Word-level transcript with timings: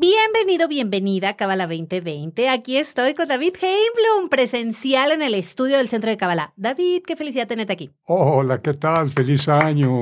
Bienvenido, 0.00 0.66
bienvenida 0.66 1.28
a 1.28 1.36
Cabala 1.36 1.66
2020. 1.66 2.48
Aquí 2.48 2.78
estoy 2.78 3.12
con 3.12 3.28
David 3.28 3.54
Heimblum, 3.60 4.30
presencial 4.30 5.12
en 5.12 5.20
el 5.20 5.34
estudio 5.34 5.76
del 5.76 5.90
Centro 5.90 6.08
de 6.08 6.16
Cabala. 6.16 6.54
David, 6.56 7.02
qué 7.06 7.16
felicidad 7.16 7.46
tenerte 7.46 7.74
aquí. 7.74 7.90
Hola, 8.06 8.62
¿qué 8.62 8.72
tal? 8.72 9.10
Feliz 9.10 9.46
año. 9.50 10.00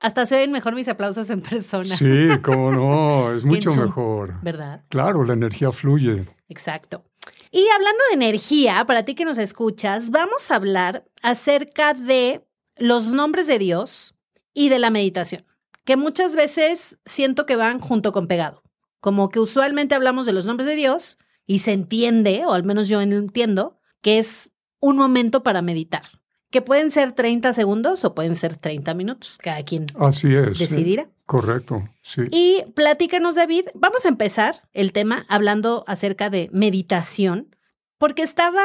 Hasta 0.00 0.26
se 0.26 0.38
ven 0.38 0.50
mejor 0.50 0.74
mis 0.74 0.88
aplausos 0.88 1.30
en 1.30 1.40
persona. 1.40 1.96
Sí, 1.96 2.30
cómo 2.42 2.72
no, 2.72 3.32
es 3.36 3.44
mucho 3.44 3.72
mejor. 3.76 4.42
¿Verdad? 4.42 4.82
Claro, 4.88 5.22
la 5.22 5.34
energía 5.34 5.70
fluye. 5.70 6.24
Exacto. 6.48 7.04
Y 7.52 7.64
hablando 7.68 8.00
de 8.08 8.16
energía, 8.16 8.84
para 8.86 9.04
ti 9.04 9.14
que 9.14 9.24
nos 9.24 9.38
escuchas, 9.38 10.10
vamos 10.10 10.50
a 10.50 10.56
hablar 10.56 11.04
acerca 11.22 11.94
de 11.94 12.44
los 12.76 13.12
nombres 13.12 13.46
de 13.46 13.60
Dios 13.60 14.16
y 14.52 14.68
de 14.68 14.80
la 14.80 14.90
meditación, 14.90 15.44
que 15.84 15.96
muchas 15.96 16.34
veces 16.34 16.98
siento 17.04 17.46
que 17.46 17.54
van 17.54 17.78
junto 17.78 18.10
con 18.10 18.26
pegado. 18.26 18.64
Como 19.00 19.28
que 19.28 19.40
usualmente 19.40 19.94
hablamos 19.94 20.26
de 20.26 20.32
los 20.32 20.46
nombres 20.46 20.66
de 20.68 20.74
Dios 20.74 21.18
y 21.46 21.60
se 21.60 21.72
entiende, 21.72 22.44
o 22.46 22.52
al 22.52 22.64
menos 22.64 22.88
yo 22.88 23.00
entiendo, 23.00 23.78
que 24.02 24.18
es 24.18 24.50
un 24.80 24.96
momento 24.96 25.42
para 25.42 25.62
meditar. 25.62 26.02
Que 26.50 26.62
pueden 26.62 26.90
ser 26.90 27.12
30 27.12 27.52
segundos 27.52 28.04
o 28.04 28.14
pueden 28.14 28.34
ser 28.34 28.56
30 28.56 28.94
minutos, 28.94 29.38
cada 29.42 29.62
quien 29.64 29.86
Así 29.98 30.34
es. 30.34 30.58
decidirá. 30.58 31.08
correcto, 31.26 31.86
sí. 32.02 32.22
Y 32.30 32.62
platícanos, 32.74 33.34
David, 33.34 33.66
vamos 33.74 34.04
a 34.06 34.08
empezar 34.08 34.62
el 34.72 34.92
tema 34.92 35.26
hablando 35.28 35.84
acerca 35.86 36.30
de 36.30 36.48
meditación, 36.52 37.54
porque 37.98 38.22
estaba 38.22 38.62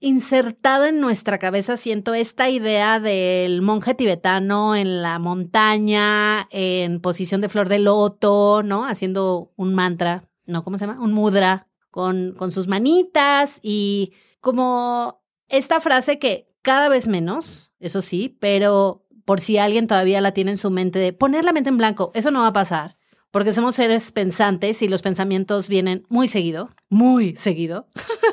insertada 0.00 0.88
en 0.88 1.00
nuestra 1.00 1.38
cabeza, 1.38 1.76
siento 1.76 2.14
esta 2.14 2.48
idea 2.48 2.98
del 2.98 3.60
monje 3.60 3.94
tibetano 3.94 4.74
en 4.74 5.02
la 5.02 5.18
montaña, 5.18 6.48
en 6.50 7.00
posición 7.00 7.42
de 7.42 7.50
flor 7.50 7.68
de 7.68 7.78
loto, 7.78 8.62
¿no? 8.62 8.86
Haciendo 8.86 9.52
un 9.56 9.74
mantra, 9.74 10.28
¿no? 10.46 10.64
¿Cómo 10.64 10.78
se 10.78 10.86
llama? 10.86 11.00
Un 11.00 11.12
mudra 11.12 11.68
con, 11.90 12.34
con 12.36 12.50
sus 12.50 12.66
manitas 12.66 13.60
y 13.62 14.12
como 14.40 15.22
esta 15.48 15.80
frase 15.80 16.18
que 16.18 16.48
cada 16.62 16.88
vez 16.88 17.06
menos, 17.06 17.70
eso 17.78 18.00
sí, 18.00 18.36
pero 18.40 19.06
por 19.26 19.40
si 19.40 19.58
alguien 19.58 19.86
todavía 19.86 20.20
la 20.20 20.32
tiene 20.32 20.52
en 20.52 20.56
su 20.56 20.70
mente 20.70 20.98
de 20.98 21.12
poner 21.12 21.44
la 21.44 21.52
mente 21.52 21.68
en 21.68 21.76
blanco, 21.76 22.10
eso 22.14 22.30
no 22.30 22.40
va 22.40 22.48
a 22.48 22.52
pasar. 22.52 22.96
Porque 23.30 23.52
somos 23.52 23.76
seres 23.76 24.10
pensantes 24.12 24.82
y 24.82 24.88
los 24.88 25.02
pensamientos 25.02 25.68
vienen 25.68 26.04
muy 26.08 26.26
seguido, 26.28 26.70
muy 26.88 27.36
seguido. 27.36 27.86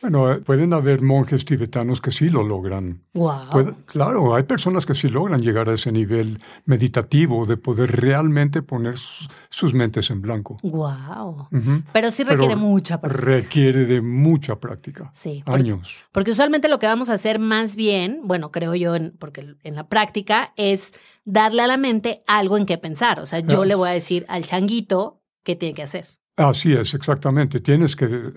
Bueno, 0.00 0.30
eh, 0.30 0.36
pueden 0.36 0.72
haber 0.74 1.02
monjes 1.02 1.44
tibetanos 1.44 2.00
que 2.00 2.12
sí 2.12 2.30
lo 2.30 2.44
logran. 2.44 3.02
Wow. 3.14 3.50
Puede- 3.50 3.72
claro, 3.86 4.36
hay 4.36 4.44
personas 4.44 4.86
que 4.86 4.94
sí 4.94 5.08
logran 5.08 5.42
llegar 5.42 5.68
a 5.68 5.74
ese 5.74 5.90
nivel 5.90 6.38
meditativo 6.66 7.46
de 7.46 7.56
poder 7.56 7.90
realmente 8.00 8.62
poner 8.62 8.96
sus, 8.96 9.28
sus 9.48 9.74
mentes 9.74 10.10
en 10.10 10.22
blanco. 10.22 10.58
Wow. 10.62 11.48
Pero 11.92 12.12
sí 12.12 12.22
Pero 12.24 12.36
requiere 12.36 12.54
mucha 12.54 13.00
práctica. 13.00 13.24
Requiere 13.24 13.86
de 13.86 14.00
mucha 14.00 14.54
práctica. 14.60 15.10
Sí, 15.12 15.42
porque, 15.44 15.60
Años. 15.62 15.96
porque 16.12 16.30
usualmente 16.30 16.68
lo 16.68 16.78
que 16.78 16.86
vamos 16.86 17.08
a 17.08 17.14
hacer 17.14 17.40
más 17.40 17.74
bien, 17.74 18.20
bueno, 18.22 18.52
creo 18.52 18.76
yo, 18.76 18.94
en, 18.94 19.16
porque 19.18 19.56
en 19.64 19.74
la 19.74 19.88
práctica 19.88 20.52
es 20.56 20.92
darle 21.30 21.62
a 21.62 21.66
la 21.66 21.76
mente 21.76 22.22
algo 22.26 22.56
en 22.56 22.64
qué 22.66 22.78
pensar. 22.78 23.20
O 23.20 23.26
sea, 23.26 23.40
yo 23.40 23.62
Ah. 23.62 23.66
le 23.66 23.74
voy 23.74 23.88
a 23.90 23.92
decir 23.92 24.24
al 24.28 24.44
changuito 24.44 25.20
qué 25.44 25.54
tiene 25.56 25.74
que 25.74 25.82
hacer. 25.82 26.06
Así 26.36 26.72
es, 26.72 26.94
exactamente. 26.94 27.60
Tienes 27.60 27.94
que 27.96 28.06
eh, 28.06 28.32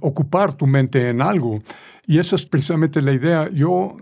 ocupar 0.00 0.52
tu 0.52 0.66
mente 0.66 1.08
en 1.08 1.20
algo. 1.22 1.62
Y 2.06 2.18
esa 2.18 2.36
es 2.36 2.46
precisamente 2.46 3.00
la 3.02 3.12
idea. 3.12 3.50
Yo 3.50 3.96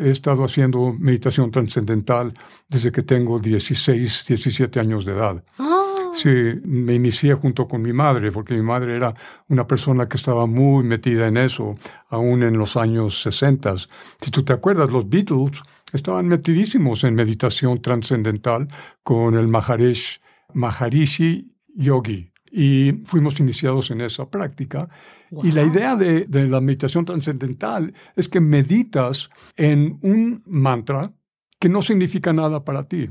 he 0.00 0.10
estado 0.10 0.44
haciendo 0.44 0.92
meditación 0.98 1.50
trascendental 1.50 2.34
desde 2.68 2.90
que 2.92 3.02
tengo 3.02 3.38
16, 3.38 4.24
17 4.26 4.80
años 4.80 5.04
de 5.06 5.12
edad. 5.12 5.42
Ah, 5.58 5.81
Sí, 6.12 6.30
me 6.64 6.94
inicié 6.94 7.34
junto 7.34 7.66
con 7.66 7.82
mi 7.82 7.92
madre, 7.92 8.30
porque 8.30 8.54
mi 8.54 8.62
madre 8.62 8.96
era 8.96 9.14
una 9.48 9.66
persona 9.66 10.08
que 10.08 10.16
estaba 10.16 10.46
muy 10.46 10.84
metida 10.84 11.26
en 11.26 11.38
eso, 11.38 11.74
aún 12.08 12.42
en 12.42 12.58
los 12.58 12.76
años 12.76 13.22
60. 13.22 13.76
Si 14.20 14.30
tú 14.30 14.42
te 14.42 14.52
acuerdas, 14.52 14.90
los 14.90 15.08
Beatles 15.08 15.62
estaban 15.92 16.28
metidísimos 16.28 17.04
en 17.04 17.14
meditación 17.14 17.80
trascendental 17.80 18.68
con 19.02 19.34
el 19.34 19.48
Maharishi, 19.48 20.20
Maharishi 20.52 21.50
Yogi. 21.74 22.30
Y 22.50 23.02
fuimos 23.06 23.40
iniciados 23.40 23.90
en 23.90 24.02
esa 24.02 24.28
práctica. 24.28 24.90
Y 25.42 25.52
la 25.52 25.62
idea 25.62 25.96
de, 25.96 26.26
de 26.26 26.46
la 26.46 26.60
meditación 26.60 27.06
trascendental 27.06 27.94
es 28.14 28.28
que 28.28 28.40
meditas 28.40 29.30
en 29.56 29.98
un 30.02 30.42
mantra 30.46 31.14
que 31.58 31.70
no 31.70 31.80
significa 31.80 32.34
nada 32.34 32.64
para 32.64 32.86
ti. 32.86 33.08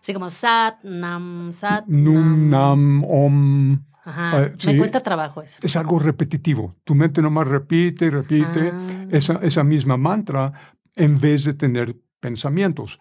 Sí, 0.00 0.12
como 0.14 0.30
sat, 0.30 0.82
nam, 0.84 1.52
sat, 1.52 1.84
Num, 1.86 2.48
nam, 2.48 3.04
om. 3.04 3.84
Ajá. 4.04 4.42
eh, 4.44 4.52
Me 4.66 4.72
sí. 4.72 4.78
cuesta 4.78 5.00
trabajo 5.00 5.42
eso. 5.42 5.60
Es 5.62 5.76
algo 5.76 5.98
repetitivo. 5.98 6.74
Tu 6.84 6.94
mente 6.94 7.20
nomás 7.20 7.46
repite 7.46 8.06
y 8.06 8.10
repite 8.10 8.70
Ah. 8.72 9.06
esa, 9.10 9.34
esa 9.42 9.62
misma 9.62 9.96
mantra 9.96 10.52
en 10.96 11.20
vez 11.20 11.44
de 11.44 11.54
tener 11.54 11.94
pensamientos. 12.18 12.98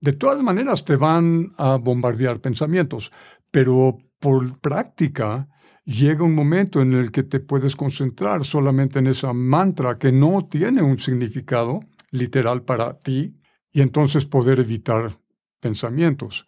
De 0.00 0.12
todas 0.12 0.40
maneras 0.42 0.84
te 0.84 0.96
van 0.96 1.52
a 1.58 1.76
bombardear 1.76 2.40
pensamientos, 2.40 3.10
pero 3.50 3.98
por 4.20 4.58
práctica 4.60 5.48
llega 5.84 6.22
un 6.24 6.34
momento 6.34 6.80
en 6.80 6.92
el 6.94 7.10
que 7.10 7.22
te 7.22 7.40
puedes 7.40 7.74
concentrar 7.76 8.44
solamente 8.44 8.98
en 8.98 9.06
esa 9.08 9.32
mantra 9.32 9.98
que 9.98 10.12
no 10.12 10.46
tiene 10.48 10.82
un 10.82 10.98
significado 10.98 11.80
literal 12.10 12.62
para 12.62 12.98
ti 12.98 13.34
y 13.72 13.80
entonces 13.82 14.26
poder 14.26 14.60
evitar 14.60 15.18
pensamientos. 15.60 16.46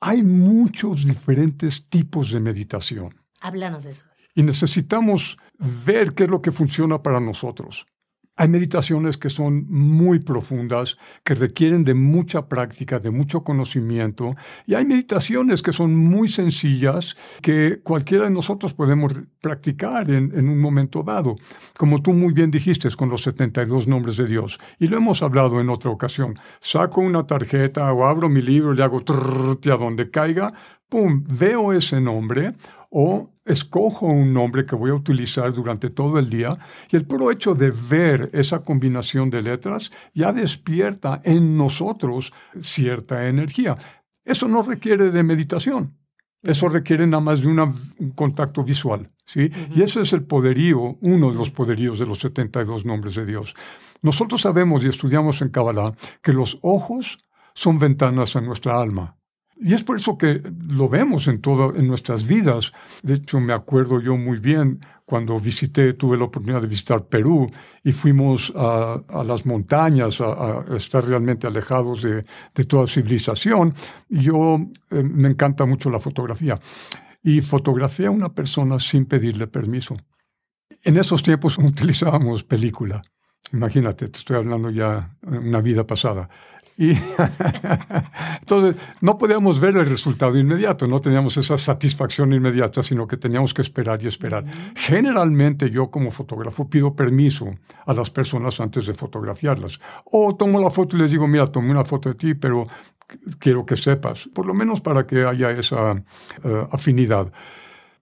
Hay 0.00 0.22
muchos 0.22 1.04
diferentes 1.04 1.88
tipos 1.88 2.30
de 2.30 2.40
meditación 2.40 3.20
Háblanos 3.40 3.84
de 3.84 3.92
eso. 3.92 4.06
y 4.34 4.42
necesitamos 4.42 5.36
ver 5.58 6.14
qué 6.14 6.24
es 6.24 6.30
lo 6.30 6.40
que 6.40 6.52
funciona 6.52 7.02
para 7.02 7.20
nosotros. 7.20 7.86
Hay 8.38 8.48
meditaciones 8.48 9.18
que 9.18 9.28
son 9.28 9.66
muy 9.68 10.20
profundas, 10.20 10.96
que 11.24 11.34
requieren 11.34 11.84
de 11.84 11.92
mucha 11.92 12.48
práctica, 12.48 12.98
de 12.98 13.10
mucho 13.10 13.44
conocimiento, 13.44 14.34
y 14.66 14.74
hay 14.74 14.86
meditaciones 14.86 15.60
que 15.60 15.72
son 15.72 15.94
muy 15.94 16.28
sencillas, 16.28 17.16
que 17.42 17.80
cualquiera 17.82 18.24
de 18.24 18.30
nosotros 18.30 18.72
podemos 18.72 19.12
practicar 19.42 20.10
en, 20.10 20.32
en 20.34 20.48
un 20.48 20.58
momento 20.58 21.02
dado, 21.02 21.36
como 21.76 22.00
tú 22.00 22.14
muy 22.14 22.32
bien 22.32 22.50
dijiste 22.50 22.88
con 22.96 23.08
los 23.08 23.22
72 23.22 23.88
nombres 23.88 24.16
de 24.16 24.26
Dios. 24.26 24.58
Y 24.78 24.86
lo 24.86 24.96
hemos 24.96 25.22
hablado 25.22 25.60
en 25.60 25.68
otra 25.68 25.90
ocasión. 25.90 26.38
Saco 26.60 27.00
una 27.00 27.26
tarjeta 27.26 27.92
o 27.92 28.04
abro 28.04 28.28
mi 28.28 28.40
libro 28.40 28.72
le 28.72 28.82
hago 28.82 29.02
trrrt 29.02 29.66
y 29.66 29.70
a 29.70 29.76
donde 29.76 30.10
caiga, 30.10 30.52
¡pum!, 30.88 31.24
veo 31.28 31.72
ese 31.72 32.00
nombre 32.00 32.54
o 32.90 33.30
escojo 33.48 34.06
un 34.06 34.32
nombre 34.32 34.64
que 34.66 34.76
voy 34.76 34.90
a 34.90 34.94
utilizar 34.94 35.52
durante 35.52 35.90
todo 35.90 36.18
el 36.18 36.28
día 36.30 36.52
y 36.90 36.96
el 36.96 37.06
puro 37.06 37.30
hecho 37.30 37.54
de 37.54 37.72
ver 37.72 38.30
esa 38.32 38.60
combinación 38.60 39.30
de 39.30 39.42
letras 39.42 39.90
ya 40.14 40.32
despierta 40.32 41.20
en 41.24 41.56
nosotros 41.56 42.32
cierta 42.60 43.28
energía. 43.28 43.76
Eso 44.24 44.46
no 44.48 44.62
requiere 44.62 45.10
de 45.10 45.22
meditación. 45.22 45.94
Eso 46.42 46.68
requiere 46.68 47.06
nada 47.06 47.20
más 47.20 47.40
de 47.40 47.48
una- 47.48 47.72
un 47.98 48.10
contacto 48.12 48.62
visual, 48.62 49.10
¿sí? 49.24 49.50
Y 49.74 49.82
ese 49.82 50.02
es 50.02 50.12
el 50.12 50.22
poderío, 50.22 50.96
uno 51.00 51.30
de 51.32 51.36
los 51.36 51.50
poderíos 51.50 51.98
de 51.98 52.06
los 52.06 52.20
72 52.20 52.84
nombres 52.84 53.16
de 53.16 53.26
Dios. 53.26 53.54
Nosotros 54.02 54.42
sabemos 54.42 54.84
y 54.84 54.88
estudiamos 54.88 55.42
en 55.42 55.48
Kabbalah 55.48 55.92
que 56.22 56.32
los 56.32 56.58
ojos 56.62 57.18
son 57.54 57.80
ventanas 57.80 58.36
a 58.36 58.40
nuestra 58.40 58.80
alma. 58.80 59.17
Y 59.60 59.74
es 59.74 59.82
por 59.82 59.96
eso 59.96 60.16
que 60.16 60.40
lo 60.68 60.88
vemos 60.88 61.26
en 61.26 61.40
todo, 61.40 61.74
en 61.74 61.88
nuestras 61.88 62.26
vidas. 62.28 62.72
De 63.02 63.14
hecho, 63.14 63.40
me 63.40 63.52
acuerdo 63.52 64.00
yo 64.00 64.16
muy 64.16 64.38
bien 64.38 64.80
cuando 65.04 65.40
visité, 65.40 65.94
tuve 65.94 66.16
la 66.16 66.24
oportunidad 66.24 66.60
de 66.60 66.68
visitar 66.68 67.06
Perú 67.06 67.50
y 67.82 67.92
fuimos 67.92 68.52
a, 68.54 69.00
a 69.08 69.24
las 69.24 69.46
montañas 69.46 70.20
a, 70.20 70.60
a 70.60 70.76
estar 70.76 71.04
realmente 71.04 71.46
alejados 71.46 72.02
de, 72.02 72.24
de 72.54 72.64
toda 72.64 72.86
civilización. 72.86 73.74
Y 74.08 74.20
yo 74.20 74.60
eh, 74.90 75.02
me 75.02 75.28
encanta 75.28 75.64
mucho 75.64 75.90
la 75.90 75.98
fotografía. 75.98 76.60
Y 77.22 77.40
fotografié 77.40 78.06
a 78.06 78.10
una 78.10 78.32
persona 78.32 78.78
sin 78.78 79.06
pedirle 79.06 79.48
permiso. 79.48 79.96
En 80.84 80.96
esos 80.98 81.22
tiempos 81.22 81.58
utilizábamos 81.58 82.44
película. 82.44 83.02
Imagínate, 83.52 84.08
te 84.08 84.18
estoy 84.18 84.36
hablando 84.36 84.70
ya 84.70 85.16
una 85.22 85.60
vida 85.60 85.86
pasada. 85.86 86.28
Y 86.78 86.92
entonces 88.40 88.80
no 89.00 89.18
podíamos 89.18 89.58
ver 89.58 89.76
el 89.76 89.86
resultado 89.86 90.38
inmediato, 90.38 90.86
no 90.86 91.00
teníamos 91.00 91.36
esa 91.36 91.58
satisfacción 91.58 92.32
inmediata, 92.32 92.84
sino 92.84 93.06
que 93.08 93.16
teníamos 93.16 93.52
que 93.52 93.62
esperar 93.62 94.00
y 94.00 94.06
esperar. 94.06 94.44
Generalmente 94.76 95.70
yo 95.70 95.90
como 95.90 96.12
fotógrafo 96.12 96.70
pido 96.70 96.94
permiso 96.94 97.50
a 97.84 97.92
las 97.92 98.10
personas 98.10 98.60
antes 98.60 98.86
de 98.86 98.94
fotografiarlas. 98.94 99.80
O 100.04 100.36
tomo 100.36 100.60
la 100.60 100.70
foto 100.70 100.96
y 100.96 101.00
les 101.00 101.10
digo, 101.10 101.26
mira, 101.26 101.48
tomé 101.48 101.72
una 101.72 101.84
foto 101.84 102.10
de 102.10 102.14
ti, 102.14 102.34
pero 102.34 102.64
quiero 103.40 103.66
que 103.66 103.74
sepas, 103.74 104.28
por 104.32 104.46
lo 104.46 104.54
menos 104.54 104.80
para 104.80 105.04
que 105.04 105.24
haya 105.24 105.50
esa 105.50 105.92
eh, 106.44 106.66
afinidad. 106.70 107.32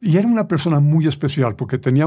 Y 0.03 0.19
era 0.19 0.29
una 0.29 0.47
persona 0.47 0.81
muy 0.81 1.07
especial 1.07 1.57
porque 1.57 1.79
tenía 1.79 2.07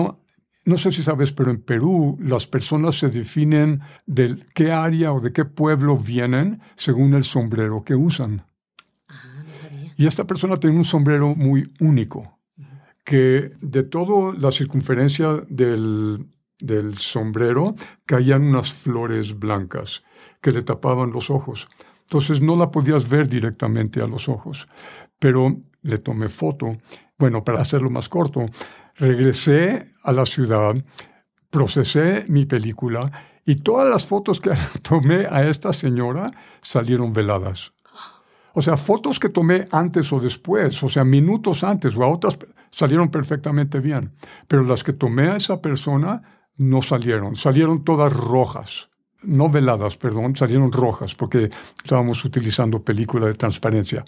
no 0.69 0.77
sé 0.77 0.92
si 0.92 1.04
sabes, 1.04 1.31
pero 1.31 1.51
en 1.51 1.62
Perú 1.62 2.18
las 2.21 2.48
personas 2.48 2.98
se 2.98 3.10
definen 3.10 3.81
de 4.06 4.45
qué 4.54 4.71
área 4.71 5.12
o 5.12 5.19
de 5.19 5.33
qué 5.33 5.44
pueblo 5.44 5.98
vienen 5.98 6.62
según 6.75 7.13
el 7.16 7.24
sombrero 7.24 7.83
que 7.83 7.95
usan. 7.95 8.45
Ah, 9.07 9.44
no 9.45 9.54
sabía. 9.56 9.94
Y 9.98 10.07
esta 10.07 10.25
persona 10.25 10.57
tiene 10.57 10.77
un 10.77 10.86
sombrero 10.86 11.36
muy 11.36 11.74
único, 11.80 12.39
que 13.04 13.51
de 13.60 13.83
toda 13.83 14.33
la 14.38 14.51
circunferencia 14.51 15.44
del, 15.50 16.27
del 16.60 16.98
sombrero 16.98 17.75
caían 18.06 18.44
unas 18.44 18.72
flores 18.72 19.38
blancas 19.38 20.04
que 20.42 20.51
le 20.51 20.62
tapaban 20.62 21.12
los 21.12 21.30
ojos. 21.30 21.68
Entonces 22.04 22.42
no 22.42 22.56
la 22.56 22.72
podías 22.72 23.10
ver 23.10 23.27
directamente 23.27 24.01
a 24.01 24.07
los 24.07 24.30
ojos, 24.30 24.68
pero 25.19 25.57
le 25.81 25.98
tomé 25.98 26.27
foto. 26.27 26.77
Bueno, 27.18 27.44
para 27.44 27.62
hacerlo 27.62 27.89
más 27.89 28.07
corto, 28.07 28.45
regresé 29.00 29.94
a 30.04 30.12
la 30.12 30.25
ciudad, 30.25 30.75
procesé 31.50 32.25
mi 32.28 32.46
película 32.46 33.12
y 33.46 33.56
todas 33.56 33.90
las 33.90 34.06
fotos 34.06 34.40
que 34.40 34.51
tomé 34.84 35.25
a 35.25 35.48
esta 35.48 35.74
señora 35.74 36.28
salieron 36.62 37.13
veladas. 37.13 37.72
O 38.54 38.62
sea, 38.62 38.78
fotos 38.78 39.19
que 39.19 39.30
tomé 39.30 39.68
antes 39.72 40.12
o 40.12 40.19
después, 40.19 40.84
o 40.84 40.90
sea, 40.90 41.04
minutos 41.04 41.63
antes 41.63 41.96
o 41.96 42.04
a 42.04 42.10
otras, 42.10 42.38
salieron 42.72 43.10
perfectamente 43.10 43.80
bien. 43.80 44.12
Pero 44.48 44.63
las 44.63 44.84
que 44.84 44.92
tomé 44.92 45.30
a 45.30 45.38
esa 45.38 45.62
persona 45.62 46.22
no 46.57 46.81
salieron, 46.81 47.36
salieron 47.36 47.84
todas 47.84 48.12
rojas. 48.12 48.90
No 49.22 49.50
veladas, 49.50 49.98
perdón, 49.98 50.36
salieron 50.36 50.72
rojas 50.72 51.13
porque 51.16 51.50
estábamos 51.84 52.24
utilizando 52.25 52.84
película 52.84 53.28
de 53.28 53.34
transparencia. 53.34 54.04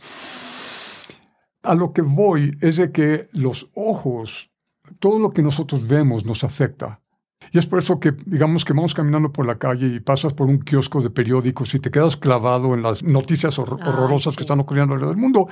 A 1.63 1.75
lo 1.75 1.93
que 1.93 2.01
voy 2.01 2.57
es 2.61 2.77
de 2.77 2.91
que 2.91 3.29
los 3.33 3.69
ojos 3.75 4.50
todo 4.99 5.19
lo 5.19 5.31
que 5.31 5.41
nosotros 5.41 5.87
vemos 5.87 6.25
nos 6.25 6.43
afecta. 6.43 7.01
Y 7.51 7.57
es 7.57 7.65
por 7.65 7.79
eso 7.79 7.99
que, 7.99 8.11
digamos 8.25 8.63
que 8.63 8.73
vamos 8.73 8.93
caminando 8.93 9.31
por 9.31 9.45
la 9.45 9.57
calle 9.57 9.87
y 9.87 9.99
pasas 9.99 10.33
por 10.33 10.47
un 10.47 10.59
kiosco 10.59 11.01
de 11.01 11.09
periódicos 11.09 11.73
y 11.73 11.79
te 11.79 11.89
quedas 11.89 12.15
clavado 12.15 12.73
en 12.73 12.83
las 12.83 13.03
noticias 13.03 13.57
horrorosas 13.57 14.35
que 14.35 14.43
están 14.43 14.59
ocurriendo 14.59 14.93
alrededor 14.93 15.15
del 15.15 15.21
mundo. 15.21 15.47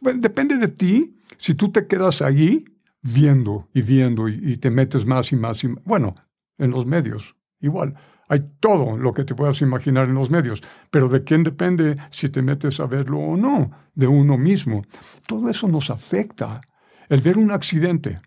depende 0.00 0.58
de 0.58 0.68
ti 0.68 1.16
si 1.38 1.54
tú 1.54 1.70
te 1.70 1.86
quedas 1.86 2.22
ahí 2.22 2.64
viendo 3.02 3.68
y 3.72 3.82
viendo 3.82 4.28
y, 4.28 4.56
te 4.58 4.70
metes 4.70 5.06
más 5.06 5.32
y 5.32 5.36
más. 5.36 5.64
Y, 5.64 5.68
bueno, 5.84 6.14
en 6.58 6.70
los 6.70 6.86
medios, 6.86 7.36
igual. 7.60 7.94
Hay 8.28 8.44
todo 8.60 8.96
lo 8.96 9.12
que 9.12 9.24
te 9.24 9.34
puedas 9.34 9.60
imaginar 9.60 10.08
en 10.08 10.14
los 10.14 10.30
medios, 10.30 10.62
pero 10.92 11.08
de 11.08 11.24
quién 11.24 11.42
depende 11.42 11.96
si 12.12 12.28
te 12.28 12.42
metes 12.42 12.78
a 12.78 12.86
verlo 12.86 13.18
o 13.18 13.36
no, 13.36 13.72
de 13.94 14.06
uno 14.06 14.38
mismo. 14.38 14.84
Todo 15.26 15.48
eso 15.48 15.66
nos 15.66 15.90
afecta. 15.90 16.60
El 17.08 17.22
ver 17.22 17.38
un 17.38 17.50
accidente, 17.50 18.20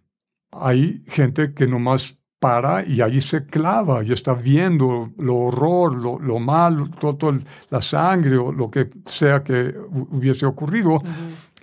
hay 0.59 1.03
gente 1.07 1.53
que 1.53 1.67
nomás 1.67 2.17
para 2.44 2.85
y 2.85 3.00
ahí 3.00 3.21
se 3.21 3.45
clava 3.45 4.03
y 4.03 4.11
está 4.11 4.33
viendo 4.33 5.13
lo 5.17 5.35
horror, 5.35 5.95
lo, 5.95 6.19
lo 6.19 6.39
mal, 6.39 6.91
todo, 7.00 7.39
la 7.69 7.79
sangre 7.79 8.38
o 8.38 8.51
lo 8.51 8.69
que 8.69 8.89
sea 9.05 9.41
que 9.41 9.73
hubiese 9.91 10.45
ocurrido. 10.45 10.97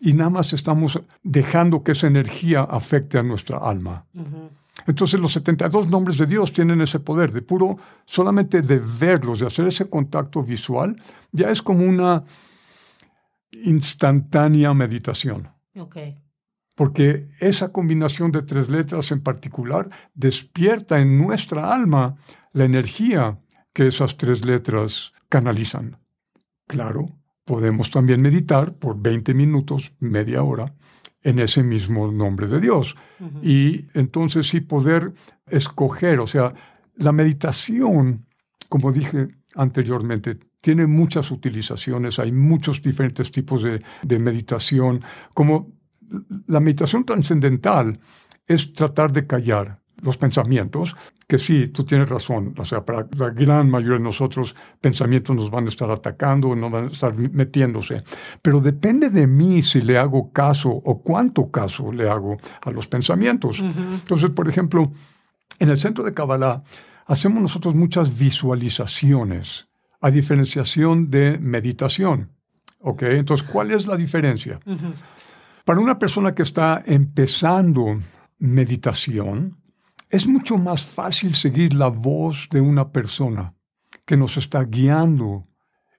Y 0.00 0.14
nada 0.14 0.30
más 0.30 0.54
estamos 0.54 0.98
dejando 1.22 1.82
que 1.82 1.92
esa 1.92 2.06
energía 2.06 2.62
afecte 2.62 3.18
a 3.18 3.22
nuestra 3.22 3.58
alma. 3.58 4.06
Entonces 4.86 5.20
los 5.20 5.34
72 5.34 5.86
nombres 5.88 6.16
de 6.16 6.24
Dios 6.24 6.50
tienen 6.50 6.80
ese 6.80 6.98
poder 6.98 7.30
de 7.30 7.42
puro, 7.42 7.76
solamente 8.06 8.62
de 8.62 8.78
verlos, 8.78 9.40
de 9.40 9.48
hacer 9.48 9.66
ese 9.66 9.90
contacto 9.90 10.42
visual, 10.42 10.96
ya 11.30 11.50
es 11.50 11.60
como 11.60 11.84
una 11.84 12.24
instantánea 13.52 14.72
meditación. 14.72 15.46
Okay 15.76 16.16
porque 16.74 17.26
esa 17.40 17.72
combinación 17.72 18.32
de 18.32 18.42
tres 18.42 18.68
letras 18.68 19.12
en 19.12 19.22
particular 19.22 19.90
despierta 20.14 20.98
en 20.98 21.18
nuestra 21.18 21.72
alma 21.72 22.16
la 22.52 22.64
energía 22.64 23.38
que 23.72 23.86
esas 23.86 24.16
tres 24.16 24.44
letras 24.44 25.12
canalizan. 25.28 25.98
Claro, 26.66 27.06
podemos 27.44 27.90
también 27.90 28.22
meditar 28.22 28.74
por 28.74 29.00
20 29.00 29.34
minutos, 29.34 29.92
media 29.98 30.42
hora, 30.42 30.74
en 31.22 31.38
ese 31.38 31.62
mismo 31.62 32.10
nombre 32.10 32.46
de 32.46 32.60
Dios. 32.60 32.96
Y 33.42 33.86
entonces 33.94 34.48
sí 34.48 34.60
poder 34.60 35.12
escoger, 35.46 36.20
o 36.20 36.26
sea, 36.26 36.54
la 36.94 37.12
meditación, 37.12 38.26
como 38.68 38.92
dije 38.92 39.28
anteriormente, 39.54 40.38
tiene 40.60 40.86
muchas 40.86 41.30
utilizaciones, 41.30 42.18
hay 42.18 42.32
muchos 42.32 42.82
diferentes 42.82 43.32
tipos 43.32 43.62
de, 43.62 43.82
de 44.02 44.18
meditación, 44.18 45.02
como 45.34 45.79
la 46.46 46.60
meditación 46.60 47.04
trascendental 47.04 48.00
es 48.46 48.72
tratar 48.72 49.12
de 49.12 49.26
callar 49.26 49.80
los 50.02 50.16
pensamientos, 50.16 50.96
que 51.26 51.38
sí, 51.38 51.68
tú 51.68 51.84
tienes 51.84 52.08
razón, 52.08 52.54
o 52.58 52.64
sea, 52.64 52.84
para 52.84 53.06
la 53.16 53.30
gran 53.30 53.68
mayoría 53.70 53.98
de 53.98 54.04
nosotros 54.04 54.56
pensamientos 54.80 55.36
nos 55.36 55.50
van 55.50 55.66
a 55.66 55.68
estar 55.68 55.90
atacando, 55.90 56.54
nos 56.56 56.70
van 56.70 56.84
a 56.86 56.90
estar 56.90 57.14
metiéndose, 57.14 58.02
pero 58.42 58.60
depende 58.60 59.10
de 59.10 59.26
mí 59.26 59.62
si 59.62 59.80
le 59.80 59.98
hago 59.98 60.32
caso 60.32 60.70
o 60.70 61.02
cuánto 61.02 61.50
caso 61.50 61.92
le 61.92 62.08
hago 62.08 62.38
a 62.62 62.70
los 62.70 62.86
pensamientos. 62.86 63.60
Entonces, 63.60 64.30
por 64.30 64.48
ejemplo, 64.48 64.90
en 65.58 65.68
el 65.68 65.76
centro 65.76 66.02
de 66.02 66.14
Kabbalah 66.14 66.62
hacemos 67.06 67.42
nosotros 67.42 67.74
muchas 67.74 68.18
visualizaciones, 68.18 69.68
a 70.00 70.10
diferenciación 70.10 71.10
de 71.10 71.38
meditación. 71.38 72.32
¿Ok? 72.82 73.02
Entonces, 73.02 73.46
¿cuál 73.46 73.72
es 73.72 73.86
la 73.86 73.96
diferencia? 73.96 74.58
Para 75.70 75.82
una 75.82 76.00
persona 76.00 76.34
que 76.34 76.42
está 76.42 76.82
empezando 76.84 78.00
meditación, 78.40 79.56
es 80.08 80.26
mucho 80.26 80.58
más 80.58 80.82
fácil 80.82 81.32
seguir 81.32 81.74
la 81.74 81.86
voz 81.86 82.48
de 82.50 82.60
una 82.60 82.90
persona 82.90 83.54
que 84.04 84.16
nos 84.16 84.36
está 84.36 84.64
guiando 84.64 85.46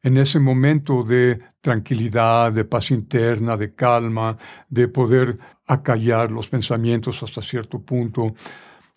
en 0.04 0.18
ese 0.18 0.42
momento 0.42 1.04
de 1.04 1.40
tranquilidad, 1.62 2.52
de 2.52 2.66
paz 2.66 2.92
interna, 2.92 3.56
de 3.56 3.74
calma, 3.74 4.36
de 4.68 4.90
poder 4.90 5.40
acallar 5.66 6.32
los 6.32 6.50
pensamientos 6.50 7.24
hasta 7.24 7.42
cierto 7.42 7.82
punto. 7.82 8.34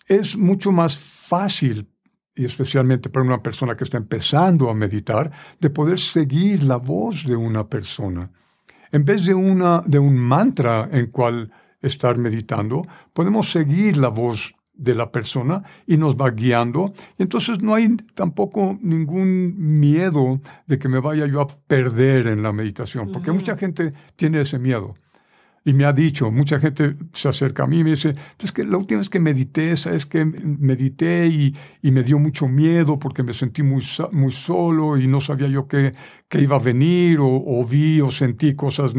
Es 0.05 0.35
mucho 0.35 0.73
más 0.73 0.97
fácil, 0.97 1.89
y 2.35 2.43
especialmente 2.43 3.09
para 3.09 3.25
una 3.25 3.41
persona 3.41 3.77
que 3.77 3.85
está 3.85 3.95
empezando 3.95 4.69
a 4.69 4.73
meditar, 4.73 5.31
de 5.57 5.69
poder 5.69 5.99
seguir 5.99 6.63
la 6.63 6.75
voz 6.75 7.25
de 7.25 7.37
una 7.37 7.65
persona. 7.65 8.29
En 8.95 9.03
vez 9.03 9.25
de, 9.25 9.33
una, 9.33 9.83
de 9.85 9.99
un 9.99 10.15
mantra 10.15 10.87
en 10.89 11.07
cual 11.07 11.51
estar 11.81 12.17
meditando, 12.17 12.81
podemos 13.11 13.51
seguir 13.51 13.97
la 13.97 14.07
voz 14.07 14.55
de 14.73 14.95
la 14.95 15.11
persona 15.11 15.63
y 15.85 15.97
nos 15.97 16.15
va 16.15 16.29
guiando. 16.29 16.93
Y 17.17 17.23
entonces 17.23 17.61
no 17.61 17.75
hay 17.75 17.97
tampoco 18.13 18.79
ningún 18.81 19.53
miedo 19.57 20.39
de 20.65 20.79
que 20.79 20.87
me 20.87 21.01
vaya 21.01 21.25
yo 21.25 21.41
a 21.41 21.47
perder 21.47 22.27
en 22.27 22.41
la 22.41 22.53
meditación, 22.53 23.11
porque 23.11 23.33
mucha 23.33 23.57
gente 23.57 23.91
tiene 24.15 24.39
ese 24.39 24.59
miedo. 24.59 24.93
Y 25.67 25.73
me 25.73 25.85
ha 25.85 25.91
dicho, 25.91 26.31
mucha 26.31 26.59
gente 26.59 26.95
se 27.11 27.27
acerca 27.27 27.63
a 27.63 27.67
mí 27.67 27.79
y 27.79 27.83
me 27.83 27.89
dice, 27.89 28.13
es 28.37 28.51
que 28.51 28.63
la 28.63 28.77
última 28.77 28.99
vez 28.99 29.09
que 29.09 29.19
medité, 29.19 29.71
es 29.71 30.05
que 30.05 30.23
medité 30.23 31.25
y, 31.25 31.55
y, 31.81 31.89
me 31.89 32.03
dio 32.03 32.19
mucho 32.19 32.47
miedo 32.47 32.99
porque 32.99 33.23
me 33.23 33.33
sentí 33.33 33.63
muy, 33.63 33.83
muy 34.11 34.31
solo 34.31 34.95
y 34.95 35.07
no 35.07 35.19
sabía 35.19 35.47
yo 35.47 35.67
qué, 35.67 35.91
qué 36.29 36.39
iba 36.39 36.55
a 36.55 36.59
venir 36.59 37.19
o, 37.19 37.27
o, 37.27 37.65
vi 37.65 37.99
o 37.99 38.11
sentí 38.11 38.53
cosas 38.53 38.93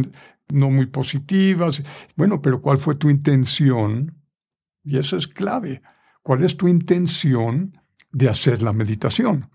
no 0.52 0.68
muy 0.68 0.86
positivas. 0.86 1.84
Bueno, 2.16 2.42
pero 2.42 2.60
¿cuál 2.60 2.78
fue 2.78 2.96
tu 2.96 3.10
intención? 3.10 4.16
Y 4.82 4.98
eso 4.98 5.16
es 5.16 5.28
clave. 5.28 5.82
¿Cuál 6.22 6.42
es 6.42 6.56
tu 6.56 6.66
intención 6.66 7.80
de 8.10 8.28
hacer 8.28 8.62
la 8.62 8.72
meditación? 8.72 9.48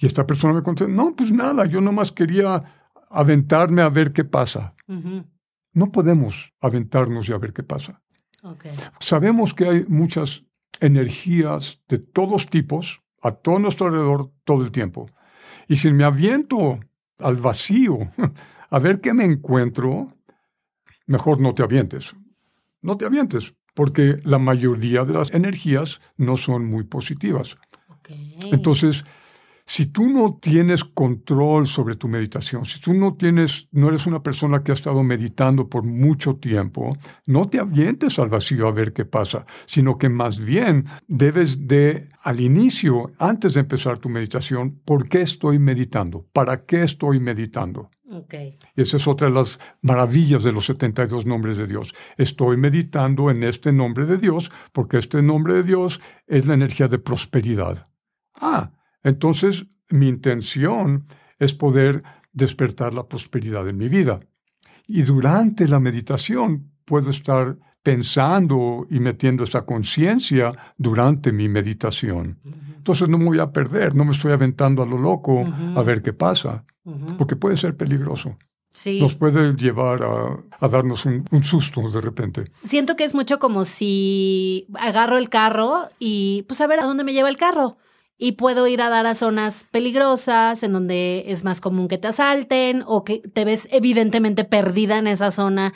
Y 0.00 0.06
esta 0.06 0.26
persona 0.26 0.54
me 0.54 0.62
contestó, 0.62 0.92
no, 0.92 1.14
pues 1.14 1.30
nada, 1.30 1.64
yo 1.66 1.80
nomás 1.80 2.10
quería 2.10 2.60
aventarme 3.08 3.82
a 3.82 3.88
ver 3.88 4.12
qué 4.12 4.24
pasa. 4.24 4.74
No 5.74 5.92
podemos 5.92 6.52
aventarnos 6.60 7.28
y 7.28 7.32
a 7.32 7.38
ver 7.38 7.52
qué 7.52 7.62
pasa. 7.62 8.00
Sabemos 9.00 9.54
que 9.54 9.68
hay 9.68 9.84
muchas 9.86 10.44
energías 10.80 11.80
de 11.88 11.98
todos 11.98 12.48
tipos 12.48 13.02
a 13.22 13.32
todo 13.32 13.58
nuestro 13.58 13.86
alrededor 13.86 14.30
todo 14.44 14.62
el 14.62 14.70
tiempo. 14.70 15.10
Y 15.68 15.76
si 15.76 15.90
me 15.92 16.04
aviento 16.04 16.78
al 17.18 17.36
vacío 17.36 17.98
a 18.70 18.78
ver 18.78 19.00
qué 19.00 19.14
me 19.14 19.24
encuentro, 19.24 20.12
mejor 21.06 21.40
no 21.40 21.54
te 21.54 21.62
avientes. 21.62 22.14
No 22.82 22.96
te 22.96 23.06
avientes, 23.06 23.54
porque 23.74 24.20
la 24.24 24.38
mayoría 24.38 25.04
de 25.04 25.14
las 25.14 25.32
energías 25.32 26.00
no 26.16 26.36
son 26.36 26.66
muy 26.66 26.84
positivas. 26.84 27.56
Entonces, 28.52 29.04
Si 29.66 29.86
tú 29.86 30.08
no 30.08 30.38
tienes 30.40 30.84
control 30.84 31.66
sobre 31.66 31.96
tu 31.96 32.06
meditación, 32.06 32.66
si 32.66 32.80
tú 32.80 32.92
no 32.92 33.14
tienes, 33.14 33.66
no 33.72 33.88
eres 33.88 34.06
una 34.06 34.22
persona 34.22 34.62
que 34.62 34.72
ha 34.72 34.74
estado 34.74 35.02
meditando 35.02 35.68
por 35.68 35.84
mucho 35.84 36.36
tiempo, 36.36 36.96
no 37.24 37.48
te 37.48 37.58
avientes 37.58 38.18
al 38.18 38.28
vacío 38.28 38.68
a 38.68 38.72
ver 38.72 38.92
qué 38.92 39.06
pasa, 39.06 39.46
sino 39.64 39.96
que 39.96 40.10
más 40.10 40.38
bien 40.38 40.84
debes 41.08 41.66
de, 41.66 42.08
al 42.22 42.40
inicio, 42.40 43.12
antes 43.18 43.54
de 43.54 43.60
empezar 43.60 43.98
tu 43.98 44.10
meditación, 44.10 44.80
¿por 44.84 45.08
qué 45.08 45.22
estoy 45.22 45.58
meditando? 45.58 46.26
¿Para 46.32 46.66
qué 46.66 46.82
estoy 46.82 47.18
meditando? 47.18 47.90
Okay. 48.10 48.58
Y 48.76 48.82
esa 48.82 48.98
es 48.98 49.08
otra 49.08 49.28
de 49.28 49.34
las 49.34 49.58
maravillas 49.80 50.44
de 50.44 50.52
los 50.52 50.66
72 50.66 51.24
nombres 51.24 51.56
de 51.56 51.66
Dios. 51.66 51.94
Estoy 52.18 52.58
meditando 52.58 53.30
en 53.30 53.42
este 53.42 53.72
nombre 53.72 54.04
de 54.04 54.18
Dios 54.18 54.52
porque 54.72 54.98
este 54.98 55.22
nombre 55.22 55.54
de 55.54 55.62
Dios 55.62 56.02
es 56.26 56.46
la 56.46 56.52
energía 56.52 56.86
de 56.88 56.98
prosperidad. 56.98 57.88
Ah, 58.40 58.70
entonces, 59.04 59.66
mi 59.90 60.08
intención 60.08 61.06
es 61.38 61.52
poder 61.52 62.02
despertar 62.32 62.94
la 62.94 63.06
prosperidad 63.06 63.68
en 63.68 63.76
mi 63.76 63.88
vida. 63.88 64.20
Y 64.86 65.02
durante 65.02 65.68
la 65.68 65.78
meditación 65.78 66.70
puedo 66.84 67.10
estar 67.10 67.56
pensando 67.82 68.86
y 68.90 68.98
metiendo 68.98 69.44
esa 69.44 69.66
conciencia 69.66 70.52
durante 70.78 71.32
mi 71.32 71.48
meditación. 71.48 72.38
Entonces 72.76 73.08
no 73.08 73.18
me 73.18 73.26
voy 73.26 73.38
a 73.40 73.52
perder, 73.52 73.94
no 73.94 74.04
me 74.04 74.12
estoy 74.12 74.32
aventando 74.32 74.82
a 74.82 74.86
lo 74.86 74.98
loco 74.98 75.42
a 75.76 75.82
ver 75.82 76.02
qué 76.02 76.14
pasa, 76.14 76.64
porque 77.18 77.36
puede 77.36 77.56
ser 77.56 77.76
peligroso. 77.76 78.38
Sí. 78.70 79.00
Nos 79.00 79.14
puede 79.14 79.54
llevar 79.54 80.02
a, 80.02 80.68
darnos 80.68 81.04
un, 81.06 81.24
un, 81.30 81.44
susto 81.44 81.88
de 81.90 82.00
repente. 82.00 82.44
Siento 82.64 82.96
que 82.96 83.04
es 83.04 83.14
mucho 83.14 83.38
como 83.38 83.64
si 83.64 84.66
agarro 84.74 85.16
el 85.16 85.28
carro 85.28 85.88
y 86.00 86.44
pues 86.48 86.60
a 86.60 86.66
ver 86.66 86.80
a 86.80 86.84
dónde 86.84 87.04
me 87.04 87.12
lleva 87.12 87.28
el 87.28 87.36
carro 87.36 87.76
y 88.16 88.32
puedo 88.32 88.66
ir 88.66 88.80
a 88.80 88.88
dar 88.88 89.06
a 89.06 89.14
zonas 89.14 89.66
peligrosas 89.70 90.62
en 90.62 90.72
donde 90.72 91.24
es 91.28 91.44
más 91.44 91.60
común 91.60 91.88
que 91.88 91.98
te 91.98 92.08
asalten 92.08 92.84
o 92.86 93.04
que 93.04 93.18
te 93.18 93.44
ves 93.44 93.68
evidentemente 93.70 94.44
perdida 94.44 94.98
en 94.98 95.06
esa 95.06 95.30
zona 95.30 95.74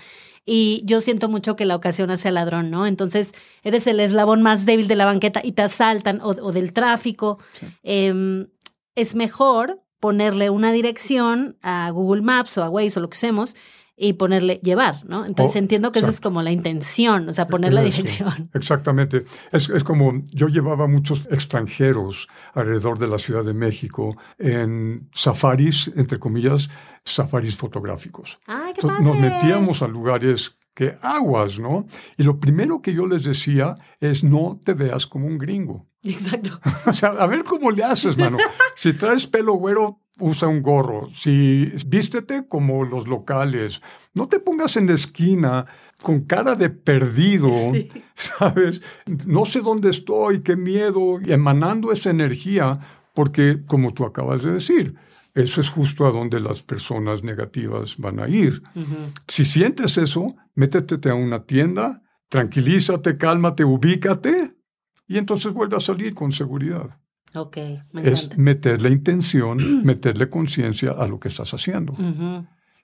y 0.51 0.81
yo 0.87 1.03
siento 1.03 1.29
mucho 1.29 1.57
que 1.57 1.67
la 1.67 1.77
ocasión 1.77 2.11
hace 2.11 2.29
al 2.29 2.35
ladrón, 2.35 2.71
¿no? 2.71 2.87
Entonces 2.87 3.35
eres 3.63 3.87
el 3.87 4.01
eslabón 4.01 4.41
más 4.41 4.65
débil 4.65 4.89
de 4.89 4.97
la 4.97 5.05
banqueta 5.05 5.43
y 5.45 5.53
te 5.53 5.61
asaltan 5.61 6.21
o, 6.23 6.53
del 6.53 6.73
tráfico. 6.73 7.39
Em, 7.83 8.49
es 8.95 9.15
mejor 9.15 9.83
ponerle 10.01 10.49
una 10.49 10.73
dirección 10.73 11.59
a 11.61 11.91
Google 11.91 12.23
Maps 12.23 12.57
o 12.57 12.63
a 12.65 12.71
Waze 12.71 12.99
o 12.99 13.03
lo 13.03 13.11
que 13.11 13.19
usemos 13.19 13.57
y 13.99 14.15
ponerle 14.15 14.61
llevar, 14.63 15.05
¿no? 15.07 15.27
Entonces 15.27 15.57
oh, 15.57 15.59
entiendo 15.59 15.93
que 15.93 15.99
esa 15.99 16.11
es 16.11 16.21
como 16.21 16.43
la 16.43 16.53
intención, 16.53 17.29
o 17.29 17.33
sea, 17.33 17.49
poner 17.49 17.73
la 17.73 17.83
dirección. 17.83 18.49
Exactamente. 18.55 19.25
Es, 19.51 19.69
es, 19.71 19.83
como 19.83 20.23
yo 20.29 20.49
llevaba 20.49 20.87
muchos 20.87 21.27
extranjeros 21.31 22.29
alrededor 22.55 22.99
de 22.99 23.09
la 23.09 23.19
Ciudad 23.19 23.45
de 23.45 23.55
México 23.55 24.17
en 24.39 25.09
safaris, 25.13 25.91
entre 25.97 26.19
comillas, 26.19 26.71
safaris 27.05 27.57
fotográficos. 27.57 28.39
¡Ay, 28.47 28.73
qué 28.75 28.87
padre! 28.87 29.05
Nos 29.05 29.19
metíamos 29.19 29.83
a 29.83 29.89
lugares 29.89 30.59
que 30.75 30.97
aguas, 31.03 31.59
¿no? 31.59 31.87
Y 32.17 32.23
lo 32.23 32.39
primero 32.39 32.81
que 32.81 32.95
yo 32.95 33.05
les 33.05 33.25
decía 33.25 33.75
es 33.99 34.23
no 34.23 34.61
te 34.65 34.75
veas 34.75 35.07
como 35.07 35.27
un 35.27 35.37
gringo. 35.37 35.89
Exacto. 36.05 36.51
o 36.87 36.93
sea, 36.93 37.11
a 37.11 37.27
ver 37.27 37.43
cómo 37.43 37.73
le 37.73 37.83
haces, 37.83 38.17
mano. 38.17 38.39
Si 38.77 38.93
traes 38.93 39.27
pelo 39.27 39.55
güero, 39.55 39.99
usa 40.21 40.49
un 40.49 40.63
gorro, 40.63 41.09
si 41.13 41.73
vístete 41.87 42.47
como 42.49 42.85
los 42.85 43.07
locales, 43.07 43.81
no 44.15 44.29
te 44.29 44.41
pongas 44.41 44.77
en 44.77 44.87
la 44.87 44.95
esquina 44.95 45.67
con 46.03 46.25
cara 46.25 46.55
de 46.55 46.71
perdido, 46.71 47.51
¿sabes? 48.15 48.83
No 49.07 49.45
sé 49.45 49.61
dónde 49.61 49.91
estoy, 49.91 50.43
qué 50.43 50.57
miedo, 50.57 51.19
emanando 51.27 51.93
esa 51.93 52.11
energía, 52.11 52.79
porque 53.15 53.65
como 53.67 53.93
tú 53.93 54.05
acabas 54.05 54.43
de 54.43 54.53
decir, 54.53 54.95
eso 55.35 55.61
es 55.61 55.69
justo 55.69 56.07
a 56.07 56.11
donde 56.11 56.41
las 56.41 56.63
personas 56.63 57.23
negativas 57.23 57.97
van 57.99 58.21
a 58.21 58.29
ir. 58.29 58.63
Si 59.29 59.45
sientes 59.45 59.99
eso, 59.99 60.27
métete 60.55 61.11
a 61.11 61.15
una 61.15 61.45
tienda, 61.45 62.03
tranquilízate, 62.29 63.17
cálmate, 63.17 63.65
ubícate 63.65 64.55
y 65.07 65.19
entonces 65.19 65.53
vuelve 65.53 65.77
a 65.77 65.81
salir 65.81 66.15
con 66.15 66.33
seguridad. 66.33 66.99
Ok, 67.35 67.59
me 67.93 68.09
Es 68.09 68.37
meterle 68.39 68.91
intención, 68.91 69.59
meterle 69.85 70.29
conciencia 70.31 70.93
a 70.93 71.07
lo 71.07 71.21
que 71.21 71.29
estás 71.29 71.53
haciendo. 71.53 71.95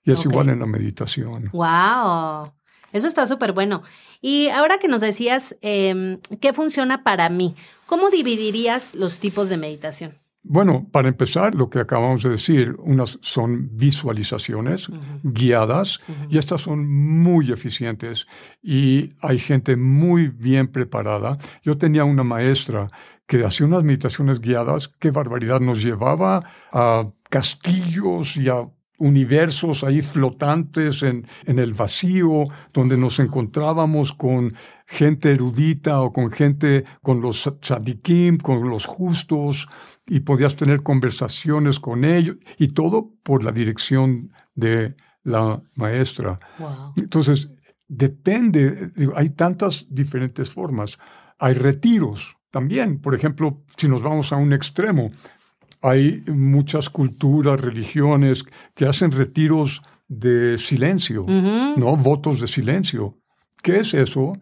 Y 0.05 0.13
es 0.13 0.25
igual 0.25 0.51
en 0.51 0.61
la 0.61 0.67
meditación. 0.67 1.49
¡Wow! 1.53 2.53
Eso 2.93 3.09
está 3.09 3.27
súper 3.27 3.53
bueno. 3.53 3.83
Y 4.21 4.49
ahora 4.49 4.79
que 4.79 4.87
nos 4.87 5.01
decías 5.01 5.57
em, 5.63 6.21
qué 6.41 6.53
funciona 6.53 7.03
para 7.03 7.29
mí, 7.29 7.57
¿cómo 7.87 8.11
dividirías 8.11 8.95
los 8.95 9.19
tipos 9.19 9.49
de 9.49 9.57
meditación? 9.57 10.13
Bueno, 10.47 10.87
para 10.93 11.09
empezar, 11.09 11.55
lo 11.55 11.71
que 11.71 11.81
acabamos 11.81 12.23
de 12.23 12.29
decir, 12.31 12.77
unas 12.79 13.19
son 13.23 13.71
visualizaciones 13.73 14.89
guiadas 15.23 16.01
y 16.29 16.37
estas 16.37 16.61
son 16.61 16.87
muy 16.87 17.51
eficientes 17.51 18.27
y 18.63 19.15
hay 19.23 19.39
gente 19.39 19.75
muy 19.75 20.29
bien 20.29 20.69
preparada. 20.69 21.39
Yo 21.63 21.79
tenía 21.79 22.05
una 22.05 22.25
maestra 22.25 22.89
que 23.27 23.45
hacía 23.45 23.67
unas 23.67 23.85
meditaciones 23.85 24.41
guiadas, 24.41 24.89
qué 24.89 25.11
barbaridad, 25.11 25.61
nos 25.61 25.83
llevaba 25.83 26.43
a 26.73 27.05
castillos 27.31 28.37
y 28.37 28.49
a 28.49 28.69
universos 28.99 29.83
ahí 29.83 30.03
flotantes 30.03 31.03
en, 31.03 31.27
en, 31.47 31.59
el 31.59 31.73
vacío, 31.73 32.45
donde 32.73 32.97
nos 32.97 33.19
encontrábamos 33.19 34.13
con 34.13 34.55
gente 34.87 35.33
erudita 35.33 36.01
o 36.01 36.13
con 36.13 36.31
gente, 36.31 36.85
con 37.03 37.21
los 37.21 37.51
tzadikim, 37.61 38.39
con 38.39 38.69
los 38.69 38.87
justos, 38.87 39.69
y 40.07 40.21
podías 40.21 40.57
tener 40.57 40.83
conversaciones 40.83 41.81
con 41.81 42.05
ellos, 42.05 42.37
y 42.57 42.69
todo 42.69 43.11
por 43.23 43.43
la 43.43 43.53
dirección 43.53 44.31
de 44.55 44.95
la 45.25 45.61
maestra. 45.75 46.39
Entonces, 46.97 47.51
depende, 47.89 48.91
hay 49.17 49.31
tantas 49.31 49.87
diferentes 49.91 50.51
formas. 50.51 50.99
Hay 51.39 51.55
retiros 51.55 52.37
también, 52.55 53.01
por 53.01 53.17
ejemplo, 53.17 53.65
si 53.77 53.89
nos 53.89 54.01
vamos 54.01 54.33
a 54.33 54.37
un 54.37 54.53
extremo, 54.53 55.11
hay 55.83 56.23
muchas 56.29 56.89
culturas, 56.89 57.61
religiones 57.61 58.45
que 58.77 58.87
hacen 58.87 59.11
retiros 59.11 59.83
de 60.07 60.57
silencio, 60.57 61.27
¿no? 61.27 61.97
Votos 61.97 62.41
de 62.41 62.47
silencio. 62.47 63.19
¿Qué 63.61 63.81
es 63.81 63.93
eso? 63.93 64.35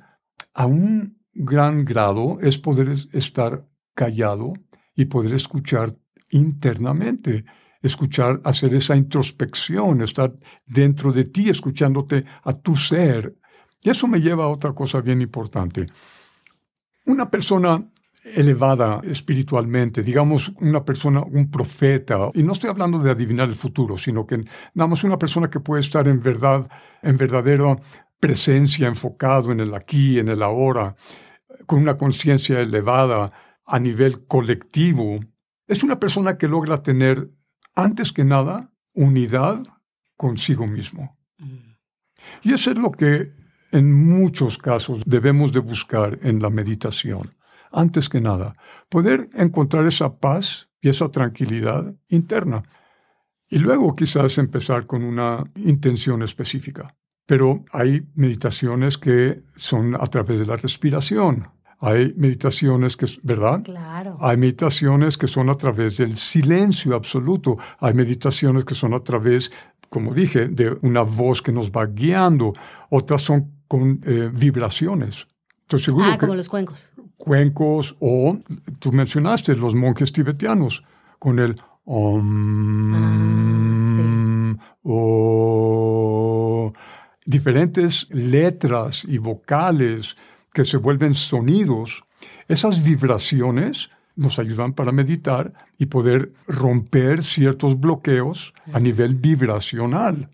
A 0.52 0.66
un 0.66 1.22
gran 1.32 1.86
grado 1.86 2.38
es 2.42 2.58
poder 2.58 2.90
estar 3.14 3.66
callado 3.94 4.52
y 4.94 5.06
poder 5.06 5.32
escuchar 5.32 5.96
internamente, 6.32 7.46
escuchar, 7.80 8.42
hacer 8.44 8.74
esa 8.74 8.94
introspección, 8.94 10.02
estar 10.02 10.34
dentro 10.66 11.12
de 11.14 11.24
ti, 11.24 11.48
escuchándote 11.48 12.26
a 12.44 12.52
tu 12.52 12.76
ser. 12.76 13.38
Y 13.80 13.88
eso 13.88 14.06
me 14.06 14.20
lleva 14.20 14.44
a 14.44 14.48
otra 14.48 14.74
cosa 14.74 15.00
bien 15.00 15.22
importante. 15.22 15.86
Una 17.06 17.30
persona 17.30 17.84
elevada 18.24 19.00
espiritualmente, 19.04 20.02
digamos 20.02 20.52
una 20.60 20.84
persona, 20.84 21.22
un 21.22 21.50
profeta, 21.50 22.30
y 22.34 22.42
no 22.42 22.52
estoy 22.52 22.70
hablando 22.70 22.98
de 22.98 23.10
adivinar 23.10 23.48
el 23.48 23.54
futuro, 23.54 23.96
sino 23.96 24.26
que 24.26 24.44
nada 24.74 24.88
más 24.88 25.02
una 25.02 25.18
persona 25.18 25.50
que 25.50 25.60
puede 25.60 25.80
estar 25.80 26.06
en 26.06 26.22
verdad, 26.22 26.68
en 27.02 27.16
verdadera 27.16 27.76
presencia, 28.20 28.86
enfocado 28.86 29.50
en 29.50 29.60
el 29.60 29.74
aquí, 29.74 30.18
en 30.18 30.28
el 30.28 30.42
ahora, 30.42 30.94
con 31.66 31.80
una 31.80 31.96
conciencia 31.96 32.60
elevada 32.60 33.32
a 33.66 33.78
nivel 33.80 34.26
colectivo, 34.26 35.18
es 35.66 35.82
una 35.82 35.98
persona 35.98 36.38
que 36.38 36.48
logra 36.48 36.82
tener, 36.82 37.30
antes 37.74 38.12
que 38.12 38.24
nada, 38.24 38.70
unidad 38.94 39.62
consigo 40.16 40.66
mismo. 40.66 41.18
Mm. 41.38 41.72
Y 42.42 42.52
eso 42.52 42.70
es 42.70 42.78
lo 42.78 42.92
que 42.92 43.30
en 43.72 43.92
muchos 43.92 44.58
casos 44.58 45.02
debemos 45.06 45.52
de 45.52 45.60
buscar 45.60 46.18
en 46.22 46.40
la 46.40 46.50
meditación 46.50 47.34
antes 47.72 48.08
que 48.08 48.20
nada, 48.20 48.54
poder 48.88 49.28
encontrar 49.34 49.86
esa 49.86 50.16
paz 50.18 50.68
y 50.80 50.88
esa 50.88 51.08
tranquilidad 51.10 51.94
interna. 52.08 52.62
Y 53.48 53.58
luego 53.58 53.94
quizás 53.94 54.38
empezar 54.38 54.86
con 54.86 55.04
una 55.04 55.44
intención 55.56 56.22
específica. 56.22 56.94
Pero 57.26 57.64
hay 57.72 58.02
meditaciones 58.14 58.98
que 58.98 59.42
son 59.56 59.94
a 59.94 60.06
través 60.06 60.40
de 60.40 60.46
la 60.46 60.56
respiración. 60.56 61.48
Hay 61.78 62.14
meditaciones 62.16 62.96
que, 62.96 63.06
¿verdad? 63.22 63.62
Claro. 63.62 64.16
Hay 64.20 64.36
meditaciones 64.36 65.18
que 65.18 65.28
son 65.28 65.50
a 65.50 65.54
través 65.54 65.96
del 65.96 66.16
silencio 66.16 66.94
absoluto. 66.94 67.58
Hay 67.78 67.92
meditaciones 67.94 68.64
que 68.64 68.74
son 68.74 68.94
a 68.94 69.00
través, 69.00 69.52
como 69.88 70.14
dije, 70.14 70.48
de 70.48 70.76
una 70.82 71.02
voz 71.02 71.42
que 71.42 71.52
nos 71.52 71.70
va 71.70 71.86
guiando. 71.86 72.54
Otras 72.90 73.22
son 73.22 73.64
con 73.68 74.00
eh, 74.04 74.30
vibraciones. 74.32 75.26
seguro 75.68 76.06
ah, 76.08 76.18
como 76.18 76.34
los 76.34 76.48
cuencos 76.48 76.92
cuencos 77.22 77.94
o, 78.00 78.36
tú 78.80 78.90
mencionaste, 78.90 79.54
los 79.54 79.76
monjes 79.76 80.12
tibetanos 80.12 80.82
con 81.20 81.38
el 81.38 81.54
om, 81.84 82.98
o 84.82 86.72
diferentes 87.24 88.08
letras 88.10 89.04
y 89.04 89.18
vocales 89.18 90.16
que 90.52 90.64
se 90.64 90.78
vuelven 90.78 91.14
sonidos. 91.14 92.02
Esas 92.48 92.82
vibraciones 92.82 93.90
nos 94.16 94.40
ayudan 94.40 94.72
para 94.72 94.90
meditar 94.90 95.52
y 95.78 95.86
poder 95.86 96.32
romper 96.48 97.22
ciertos 97.22 97.78
bloqueos 97.78 98.52
a 98.72 98.80
nivel 98.80 99.14
vibracional. 99.14 100.28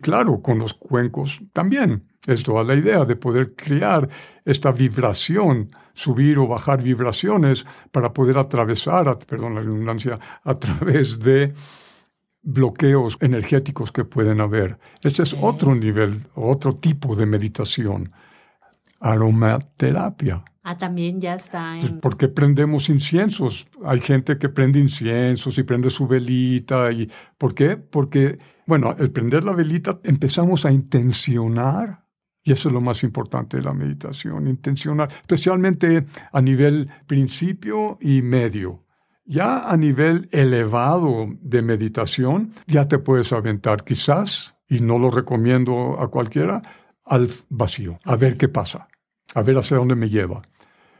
Claro, 0.00 0.40
con 0.40 0.60
los 0.60 0.74
cuencos 0.74 1.42
también. 1.52 2.04
Es 2.26 2.42
toda 2.42 2.64
la 2.64 2.74
idea 2.74 3.04
de 3.04 3.16
poder 3.16 3.54
crear 3.54 4.08
esta 4.44 4.72
vibración, 4.72 5.70
subir 5.94 6.38
o 6.38 6.46
bajar 6.46 6.82
vibraciones 6.82 7.64
para 7.90 8.12
poder 8.12 8.36
atravesar, 8.36 9.18
perdón 9.26 9.54
la 9.54 9.60
redundancia, 9.60 10.18
a 10.44 10.58
través 10.58 11.18
de 11.18 11.54
bloqueos 12.42 13.16
energéticos 13.20 13.92
que 13.92 14.04
pueden 14.04 14.40
haber. 14.40 14.78
Este 15.02 15.22
es 15.22 15.34
otro 15.40 15.74
nivel, 15.74 16.26
otro 16.34 16.76
tipo 16.76 17.14
de 17.16 17.26
meditación. 17.26 18.12
Aromaterapia. 19.00 20.44
Ah, 20.62 20.76
también 20.76 21.20
ya 21.20 21.34
está. 21.34 21.76
Pues, 21.80 21.90
en... 21.90 22.00
¿Por 22.00 22.18
qué 22.18 22.28
prendemos 22.28 22.90
inciensos? 22.90 23.66
Hay 23.84 24.00
gente 24.00 24.38
que 24.38 24.50
prende 24.50 24.78
inciensos 24.78 25.56
y 25.56 25.62
prende 25.62 25.88
su 25.88 26.06
velita. 26.06 26.92
Y, 26.92 27.10
¿Por 27.38 27.54
qué? 27.54 27.76
Porque, 27.78 28.38
bueno, 28.66 28.94
el 28.98 29.10
prender 29.10 29.44
la 29.44 29.52
velita 29.52 30.00
empezamos 30.04 30.66
a 30.66 30.72
intencionar 30.72 32.09
y 32.42 32.52
eso 32.52 32.68
es 32.68 32.74
lo 32.74 32.80
más 32.80 33.02
importante 33.02 33.58
de 33.58 33.62
la 33.62 33.72
meditación, 33.72 34.46
intencionar, 34.46 35.08
especialmente 35.12 36.06
a 36.32 36.40
nivel 36.40 36.88
principio 37.06 37.98
y 38.00 38.22
medio. 38.22 38.84
Ya 39.24 39.70
a 39.70 39.76
nivel 39.76 40.28
elevado 40.32 41.28
de 41.40 41.62
meditación, 41.62 42.52
ya 42.66 42.88
te 42.88 42.98
puedes 42.98 43.32
aventar 43.32 43.84
quizás, 43.84 44.56
y 44.68 44.80
no 44.80 44.98
lo 44.98 45.10
recomiendo 45.10 46.00
a 46.00 46.08
cualquiera, 46.08 46.62
al 47.04 47.28
vacío, 47.48 47.98
a 48.04 48.16
ver 48.16 48.36
qué 48.36 48.48
pasa, 48.48 48.88
a 49.34 49.42
ver 49.42 49.58
hacia 49.58 49.76
dónde 49.76 49.96
me 49.96 50.08
lleva. 50.08 50.42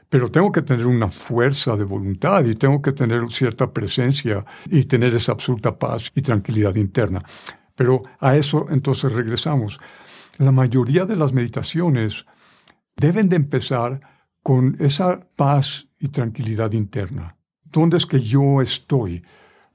Pero 0.08 0.30
tengo 0.30 0.50
que 0.50 0.62
tener 0.62 0.86
una 0.86 1.08
fuerza 1.08 1.76
de 1.76 1.84
voluntad 1.84 2.44
y 2.44 2.56
tengo 2.56 2.82
que 2.82 2.92
tener 2.92 3.30
cierta 3.30 3.72
presencia 3.72 4.44
y 4.66 4.84
tener 4.84 5.14
esa 5.14 5.32
absoluta 5.32 5.78
paz 5.78 6.10
y 6.14 6.20
tranquilidad 6.20 6.74
interna. 6.74 7.22
Pero 7.76 8.02
a 8.18 8.36
eso 8.36 8.66
entonces 8.70 9.12
regresamos 9.12 9.80
la 10.40 10.52
mayoría 10.52 11.04
de 11.04 11.16
las 11.16 11.34
meditaciones 11.34 12.24
deben 12.96 13.28
de 13.28 13.36
empezar 13.36 14.00
con 14.42 14.74
esa 14.80 15.20
paz 15.36 15.86
y 15.98 16.08
tranquilidad 16.08 16.72
interna. 16.72 17.36
¿Dónde 17.64 17.98
es 17.98 18.06
que 18.06 18.18
yo 18.18 18.62
estoy? 18.62 19.22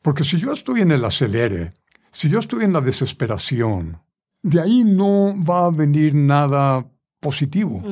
Porque 0.02 0.24
si 0.24 0.40
yo 0.40 0.52
estoy 0.52 0.82
en 0.82 0.92
el 0.92 1.06
acelere, 1.06 1.74
si 2.12 2.30
yo 2.30 2.40
estoy 2.40 2.64
en 2.64 2.74
la 2.74 2.82
desesperación, 2.82 4.02
de 4.42 4.60
ahí 4.60 4.84
no 4.84 5.36
va 5.38 5.68
a 5.68 5.70
venir 5.70 6.16
nada 6.16 6.84
positivo. 7.20 7.84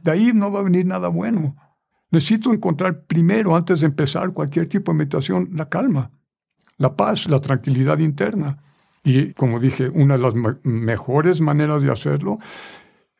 De 0.00 0.10
ahí 0.12 0.30
no 0.32 0.52
va 0.52 0.60
a 0.60 0.64
venir 0.64 0.86
nada 0.86 1.08
bueno. 1.08 1.56
Necesito 2.12 2.52
encontrar 2.52 3.06
primero, 3.06 3.56
antes 3.56 3.80
de 3.80 3.86
empezar 3.86 4.32
cualquier 4.32 4.68
tipo 4.68 4.92
de 4.92 4.98
meditación, 4.98 5.50
la 5.52 5.68
calma, 5.68 6.12
la 6.76 6.94
paz, 6.94 7.28
la 7.28 7.40
tranquilidad 7.40 7.98
interna. 7.98 8.62
Y 9.02 9.32
como 9.32 9.58
dije, 9.58 9.88
una 9.88 10.16
de 10.16 10.22
las 10.22 10.34
mejores 10.62 11.40
maneras 11.40 11.82
de 11.82 11.90
hacerlo 11.90 12.38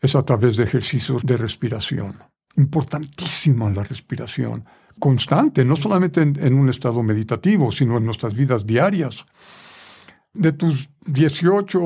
es 0.01 0.15
a 0.15 0.23
través 0.23 0.57
de 0.57 0.65
ejercicios 0.65 1.23
de 1.25 1.37
respiración. 1.37 2.19
Importantísima 2.57 3.71
la 3.71 3.85
respiración, 3.85 4.65
constante, 4.99 5.65
no 5.65 5.77
solamente 5.77 6.21
en, 6.21 6.55
un 6.55 6.69
estado 6.69 7.03
meditativo, 7.03 7.71
sino 7.73 7.97
en 7.97 8.05
nuestras 8.05 8.37
vidas 8.37 8.67
diarias. 8.67 9.25
De 10.33 10.53
tus 10.53 10.91
18 11.07 11.81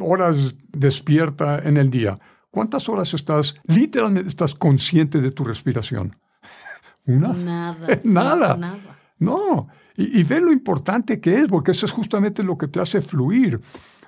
horas 0.00 0.56
despierta 0.72 1.58
en 1.58 1.76
el 1.76 1.90
día, 1.90 2.18
¿cuántas 2.50 2.88
horas 2.88 3.12
estás, 3.14 3.60
literalmente 3.64 4.28
estás 4.28 4.54
consciente 4.54 5.20
de 5.20 5.30
tu 5.30 5.44
respiración? 5.44 6.16
¿Una? 7.06 7.32
Nada. 7.32 7.86
nada. 8.04 8.56
nada. 8.56 8.98
No. 9.18 9.68
Y, 10.00 10.22
ve 10.22 10.40
lo 10.40 10.52
importante 10.52 11.20
que 11.20 11.34
es, 11.34 11.48
porque 11.48 11.72
eso 11.72 11.84
es 11.84 11.90
justamente 11.90 12.44
lo 12.44 12.56
que 12.56 12.68
te 12.68 12.80
hace 12.80 13.00
fluir. 13.00 13.60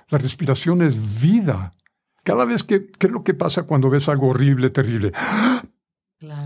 La 0.07 0.17
respiración 0.17 0.81
es 0.81 1.21
vida. 1.21 1.73
Cada 2.23 2.45
vez 2.45 2.63
que, 2.63 2.91
¿qué 2.91 3.07
es 3.07 3.11
lo 3.11 3.25
que 3.25 3.33
pasa 3.33 3.63
cuando 3.63 3.89
ves 3.89 4.07
algo 4.07 4.27
horrible, 4.29 4.69
terrible? 4.69 5.11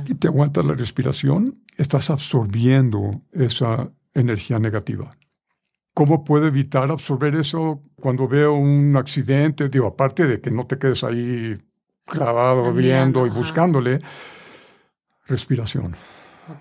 Y 0.08 0.16
te 0.16 0.30
aguantas 0.30 0.66
la 0.66 0.74
respiración, 0.74 1.60
estás 1.78 2.10
absorbiendo 2.10 3.22
esa 3.34 3.92
energía 4.16 4.58
negativa. 4.58 5.16
¿Cómo 5.94 6.24
puedo 6.24 6.48
evitar 6.48 6.90
absorber 6.90 7.36
eso 7.36 7.84
cuando 7.98 8.28
veo 8.28 8.56
un 8.56 8.98
accidente? 8.98 9.70
Digo, 9.70 9.86
aparte 9.86 10.26
de 10.26 10.42
que 10.42 10.50
no 10.50 10.66
te 10.66 10.80
quedes 10.80 11.04
ahí 11.04 11.56
clavado, 12.04 12.74
viendo 12.74 13.28
y 13.28 13.30
buscándole, 13.30 14.00
respiración. 15.28 15.96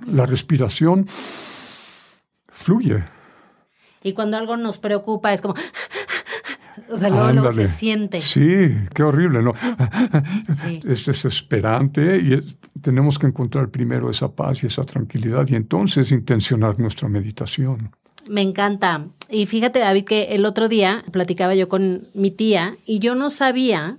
La 0.06 0.26
respiración 0.26 1.06
fluye. 2.64 3.04
Y 4.02 4.12
cuando 4.12 4.36
algo 4.36 4.56
nos 4.56 4.78
preocupa 4.78 5.32
es 5.32 5.40
como... 5.40 5.54
O 6.90 6.96
sea, 6.96 7.08
luego, 7.08 7.50
se 7.52 7.66
siente. 7.66 8.20
Sí, 8.20 8.76
qué 8.94 9.02
horrible, 9.02 9.42
¿no? 9.42 9.54
Es 10.84 11.06
desesperante 11.06 12.18
y 12.18 12.58
tenemos 12.82 13.18
que 13.18 13.26
encontrar 13.26 13.70
primero 13.70 14.10
esa 14.10 14.28
paz 14.28 14.62
y 14.62 14.66
esa 14.66 14.84
tranquilidad 14.84 15.48
y 15.48 15.54
entonces 15.54 16.12
intencionar 16.12 16.78
nuestra 16.78 17.08
meditación. 17.08 17.90
Me 18.28 18.42
encanta. 18.42 19.06
Y 19.30 19.46
fíjate, 19.46 19.78
David, 19.78 20.04
que 20.04 20.34
el 20.34 20.44
otro 20.44 20.68
día 20.68 21.04
platicaba 21.10 21.54
yo 21.54 21.68
con 21.68 22.02
mi 22.12 22.30
tía 22.30 22.76
y 22.84 22.98
yo 22.98 23.14
no 23.14 23.30
sabía 23.30 23.98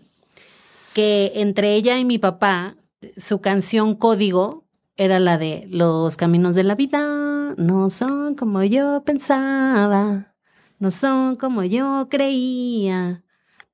que 0.94 1.32
entre 1.36 1.76
ella 1.76 1.98
y 1.98 2.06
mi 2.06 2.18
papá, 2.18 2.76
su 3.18 3.42
canción 3.42 3.96
código 3.96 4.66
era 4.98 5.20
la 5.20 5.38
de 5.38 5.68
Los 5.70 6.18
caminos 6.18 6.56
de 6.56 6.64
la 6.64 6.76
vida 6.76 7.25
no 7.58 7.90
son 7.90 8.36
como 8.36 8.64
yo 8.64 9.04
pensaba, 9.06 10.34
no 10.80 10.92
son 10.92 11.36
como 11.36 11.64
yo 11.64 12.08
creía, 12.10 13.24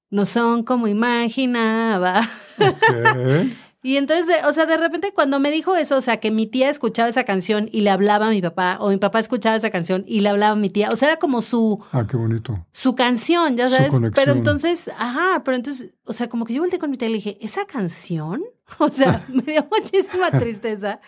no 0.10 0.26
son 0.26 0.63
como 0.63 0.88
imaginaba. 0.88 2.22
y 3.84 3.98
entonces, 3.98 4.36
o 4.46 4.54
sea, 4.54 4.65
de 4.65 4.78
repente 4.78 5.13
cuando 5.13 5.39
me 5.39 5.52
dijo 5.52 5.76
eso, 5.76 5.98
o 5.98 6.02
sea, 6.02 6.17
que 6.17 6.32
mi 6.32 6.48
tía 6.48 6.70
escuchaba 6.70 7.10
esa 7.10 7.24
canción 7.24 7.70
y 7.72 7.82
le 7.82 7.89
hablaba 7.89 8.28
a 8.28 8.32
mi 8.32 8.41
papá, 8.41 8.78
o 8.80 8.89
mi 8.89 8.98
papá 8.98 9.20
escuchaba 9.20 9.56
esa 9.56 9.72
canción 9.72 10.04
y 10.08 10.20
le 10.20 10.30
hablaba 10.30 10.54
a 10.54 10.58
mi 10.58 10.70
tía, 10.70 10.89
o 10.91 10.96
sea, 10.96 11.10
era 11.10 11.20
como 11.20 11.41
su... 11.41 11.84
Ah, 11.91 12.06
qué 12.10 12.17
bonito. 12.17 12.65
Su 12.72 12.96
canción, 12.96 13.58
ya 13.58 13.70
sabes. 13.70 13.94
Pero 14.13 14.34
entonces, 14.34 14.91
ajá, 14.98 15.41
pero 15.44 15.58
entonces, 15.58 15.91
o 16.06 16.13
sea, 16.13 16.30
como 16.30 16.46
que 16.46 16.54
yo 16.54 16.62
volteé 16.62 16.80
con 16.80 16.91
mi 16.91 16.98
tía 16.98 17.08
y 17.08 17.12
le 17.12 17.17
dije, 17.17 17.38
¿esa 17.41 17.65
canción? 17.65 18.44
O 18.80 18.89
sea, 18.89 19.22
me 19.28 19.41
dio 19.41 19.67
muchísima 19.70 20.32
tristeza. 20.32 21.02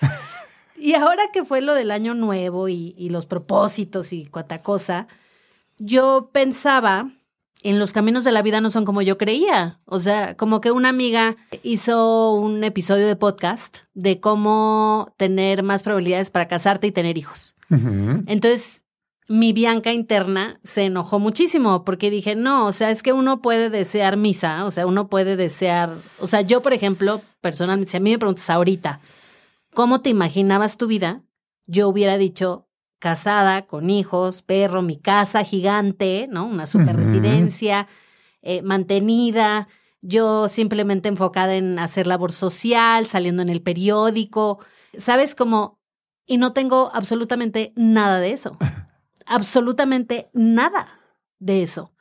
Y 0.83 0.95
ahora 0.95 1.23
que 1.31 1.45
fue 1.45 1.61
lo 1.61 1.75
del 1.75 1.91
año 1.91 2.13
nuevo 2.13 2.67
y, 2.67 2.93
los 3.09 3.25
propósitos 3.25 4.11
y 4.11 4.25
cuanta 4.25 4.59
cosa, 4.59 5.07
yo 5.77 6.29
pensaba 6.33 7.09
en 7.61 7.79
los 7.79 7.93
caminos 7.93 8.25
de 8.25 8.33
la 8.33 8.41
vida 8.41 8.59
no 8.59 8.69
son 8.69 8.83
como 8.83 9.01
yo 9.01 9.17
creía. 9.17 9.79
O 9.85 10.01
sea, 10.01 10.35
como 10.35 10.59
que 10.59 10.71
una 10.71 10.89
amiga 10.89 11.37
hizo 11.63 12.33
un 12.33 12.65
episodio 12.65 13.07
de 13.07 13.15
podcast 13.15 13.77
de 13.93 14.19
cómo 14.19 15.13
tener 15.15 15.63
más 15.63 15.83
probabilidades 15.83 16.31
para 16.31 16.49
casarte 16.49 16.87
y 16.87 16.91
tener 16.91 17.17
hijos. 17.17 17.55
Entonces, 17.69 18.83
mi 19.29 19.53
Bianca 19.53 19.93
interna 19.93 20.59
se 20.63 20.83
enojó 20.83 21.17
muchísimo 21.17 21.85
porque 21.85 22.11
dije, 22.11 22.35
no, 22.35 22.65
o 22.65 22.73
sea, 22.73 22.91
es 22.91 23.03
que 23.03 23.13
uno 23.13 23.41
puede 23.41 23.69
desear 23.69 24.17
misa, 24.17 24.65
o 24.65 24.69
sea, 24.69 24.85
uno 24.85 25.07
puede 25.07 25.37
desear, 25.37 25.95
o 26.19 26.27
sea, 26.27 26.41
yo, 26.41 26.61
por 26.61 26.73
ejemplo, 26.73 27.21
personalmente, 27.39 27.91
si 27.91 27.97
a 27.97 28.01
mí 28.01 28.11
me 28.11 28.19
preguntas 28.19 28.49
ahorita, 28.49 28.99
¿cómo 29.73 30.01
te 30.01 30.09
imaginabas 30.09 30.77
tu 30.77 30.87
vida? 30.87 31.23
Yo 31.65 31.87
hubiera 31.87 32.17
dicho 32.17 32.67
casada, 32.99 33.65
con 33.67 33.89
hijos, 33.89 34.41
perro, 34.41 34.81
mi 34.81 34.97
casa 34.97 35.43
gigante, 35.43 36.27
¿no? 36.29 36.45
Una 36.45 36.65
super 36.65 36.95
residencia, 36.95 37.87
eh, 38.41 38.61
mantenida, 38.61 39.67
yo 40.01 40.47
simplemente 40.47 41.09
enfocada 41.09 41.55
en 41.55 41.79
hacer 41.79 42.07
labor 42.07 42.31
social, 42.31 43.07
saliendo 43.07 43.41
en 43.41 43.49
el 43.49 43.61
periódico, 43.61 44.59
¿sabes? 44.97 45.35
Como, 45.35 45.79
y 46.25 46.37
no 46.37 46.53
tengo 46.53 46.91
absolutamente 46.93 47.73
nada 47.75 48.19
de 48.19 48.31
eso. 48.31 48.57
absolutamente 49.25 50.29
nada 50.33 50.99
de 51.39 51.63
eso. 51.63 51.92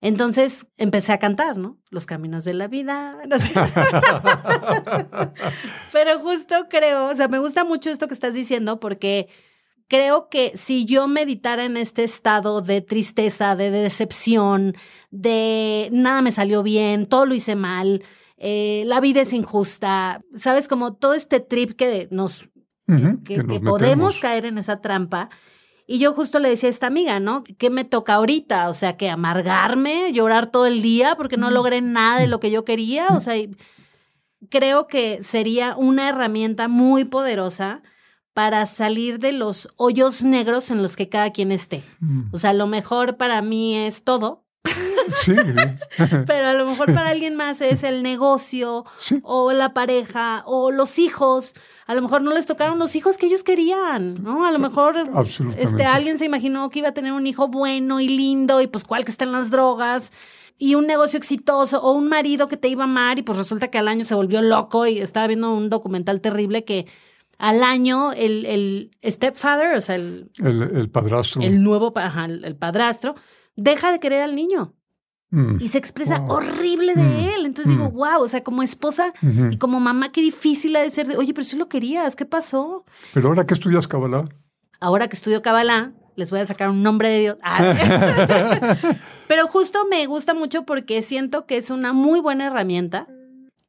Entonces 0.00 0.66
empecé 0.76 1.12
a 1.12 1.18
cantar, 1.18 1.56
¿no? 1.56 1.78
Los 1.90 2.06
caminos 2.06 2.44
de 2.44 2.54
la 2.54 2.68
vida. 2.68 3.18
Pero 5.92 6.20
justo 6.20 6.66
creo, 6.70 7.06
o 7.06 7.16
sea, 7.16 7.28
me 7.28 7.40
gusta 7.40 7.64
mucho 7.64 7.90
esto 7.90 8.06
que 8.06 8.14
estás 8.14 8.32
diciendo 8.32 8.78
porque 8.78 9.28
creo 9.88 10.28
que 10.28 10.52
si 10.54 10.84
yo 10.84 11.08
meditara 11.08 11.64
en 11.64 11.76
este 11.76 12.04
estado 12.04 12.60
de 12.60 12.80
tristeza, 12.80 13.56
de 13.56 13.70
decepción, 13.70 14.76
de 15.10 15.88
nada 15.90 16.22
me 16.22 16.30
salió 16.30 16.62
bien, 16.62 17.06
todo 17.06 17.26
lo 17.26 17.34
hice 17.34 17.56
mal, 17.56 18.04
eh, 18.36 18.84
la 18.86 19.00
vida 19.00 19.22
es 19.22 19.32
injusta, 19.32 20.22
sabes, 20.34 20.68
como 20.68 20.94
todo 20.94 21.14
este 21.14 21.40
trip 21.40 21.72
que 21.72 22.06
nos, 22.12 22.48
que, 23.24 23.42
podemos 23.64 24.20
caer 24.20 24.46
en 24.46 24.58
esa 24.58 24.80
trampa, 24.80 25.28
y 25.90 25.98
yo 25.98 26.12
justo 26.12 26.38
le 26.38 26.50
decía 26.50 26.68
a 26.68 26.70
esta 26.70 26.86
amiga, 26.86 27.18
¿no? 27.18 27.42
¿Qué 27.56 27.70
me 27.70 27.86
toca 27.86 28.14
ahorita? 28.14 28.68
O 28.68 28.74
sea, 28.74 28.98
que 28.98 29.08
amargarme, 29.08 30.12
llorar 30.12 30.50
todo 30.50 30.66
el 30.66 30.82
día 30.82 31.16
porque 31.16 31.38
no 31.38 31.50
logré 31.50 31.80
nada 31.80 32.20
de 32.20 32.26
lo 32.26 32.40
que 32.40 32.50
yo 32.50 32.62
quería. 32.66 33.06
O 33.08 33.20
sea, 33.20 33.34
creo 34.50 34.86
que 34.86 35.22
sería 35.22 35.74
una 35.76 36.10
herramienta 36.10 36.68
muy 36.68 37.06
poderosa 37.06 37.82
para 38.34 38.66
salir 38.66 39.18
de 39.18 39.32
los 39.32 39.70
hoyos 39.76 40.22
negros 40.22 40.70
en 40.70 40.82
los 40.82 40.94
que 40.94 41.08
cada 41.08 41.30
quien 41.32 41.52
esté. 41.52 41.82
Mm. 42.00 42.34
O 42.34 42.36
sea, 42.36 42.52
lo 42.52 42.66
mejor 42.66 43.16
para 43.16 43.40
mí 43.40 43.74
es 43.74 44.04
todo, 44.04 44.44
Sí, 45.24 45.34
pero 46.26 46.46
a 46.46 46.54
lo 46.54 46.66
mejor 46.66 46.92
para 46.94 47.10
alguien 47.10 47.36
más 47.36 47.60
es 47.60 47.84
el 47.84 48.02
negocio 48.02 48.84
sí. 48.98 49.20
o 49.22 49.52
la 49.52 49.74
pareja 49.74 50.42
o 50.46 50.70
los 50.70 50.98
hijos. 50.98 51.54
A 51.86 51.94
lo 51.94 52.02
mejor 52.02 52.22
no 52.22 52.32
les 52.32 52.46
tocaron 52.46 52.78
los 52.78 52.94
hijos 52.96 53.16
que 53.16 53.26
ellos 53.26 53.42
querían, 53.42 54.22
¿no? 54.22 54.44
A 54.44 54.52
lo 54.52 54.58
mejor 54.58 54.96
este, 55.56 55.84
alguien 55.84 56.18
se 56.18 56.26
imaginó 56.26 56.68
que 56.68 56.80
iba 56.80 56.88
a 56.88 56.94
tener 56.94 57.12
un 57.12 57.26
hijo 57.26 57.48
bueno 57.48 58.00
y 58.00 58.08
lindo 58.08 58.60
y 58.60 58.66
pues 58.66 58.84
cuál 58.84 59.04
que 59.04 59.10
está 59.10 59.24
en 59.24 59.32
las 59.32 59.50
drogas 59.50 60.12
y 60.58 60.74
un 60.74 60.86
negocio 60.86 61.16
exitoso 61.16 61.80
o 61.80 61.92
un 61.92 62.08
marido 62.08 62.48
que 62.48 62.56
te 62.56 62.68
iba 62.68 62.82
a 62.82 62.84
amar 62.84 63.18
y 63.18 63.22
pues 63.22 63.38
resulta 63.38 63.68
que 63.68 63.78
al 63.78 63.88
año 63.88 64.04
se 64.04 64.14
volvió 64.14 64.42
loco 64.42 64.86
y 64.86 64.98
estaba 64.98 65.26
viendo 65.28 65.54
un 65.54 65.70
documental 65.70 66.20
terrible 66.20 66.64
que 66.64 66.86
al 67.38 67.62
año 67.62 68.12
el, 68.12 68.44
el 68.44 68.90
stepfather, 69.04 69.76
o 69.76 69.80
sea, 69.80 69.94
el, 69.94 70.30
El, 70.38 70.62
el 70.76 70.90
padrastro. 70.90 71.40
el 71.40 71.62
nuevo 71.62 71.92
ajá, 71.96 72.24
el 72.24 72.56
padrastro, 72.56 73.14
deja 73.54 73.92
de 73.92 74.00
querer 74.00 74.22
al 74.22 74.34
niño 74.34 74.74
Mm. 75.30 75.56
y 75.60 75.68
se 75.68 75.76
expresa 75.78 76.20
Wow. 76.20 76.36
horrible 76.36 76.94
de 76.94 77.02
Mm. 77.02 77.28
él. 77.34 77.46
Entonces 77.46 77.72
digo, 77.76 77.90
Mm. 77.90 77.94
wow, 77.94 78.22
o 78.22 78.28
sea, 78.28 78.42
como 78.42 78.62
esposa 78.62 79.12
y 79.50 79.58
como 79.58 79.78
mamá, 79.80 80.10
qué 80.10 80.22
difícil 80.22 80.74
ha 80.76 80.80
de 80.80 80.90
ser 80.90 81.06
de, 81.06 81.16
oye, 81.18 81.34
pero 81.34 81.44
si 81.44 81.56
lo 81.56 81.68
querías, 81.68 82.16
¿qué 82.16 82.24
pasó? 82.24 82.84
Pero 83.12 83.28
ahora 83.28 83.46
que 83.46 83.54
estudias 83.54 83.86
Kabbalah, 83.88 84.24
Ahora 84.80 85.08
que 85.08 85.16
estudio 85.16 85.42
Kabbalah, 85.42 85.92
les 86.14 86.30
voy 86.30 86.38
a 86.40 86.46
sacar 86.46 86.70
un 86.70 86.82
nombre 86.84 87.08
de 87.08 87.18
Dios. 87.18 87.36
Ah. 87.42 87.58
Pero 89.28 89.48
justo 89.48 89.86
me 89.90 90.06
gusta 90.06 90.34
mucho 90.34 90.64
porque 90.64 91.02
siento 91.02 91.46
que 91.46 91.56
es 91.56 91.70
una 91.70 91.92
muy 91.92 92.20
buena 92.20 92.46
herramienta 92.46 93.08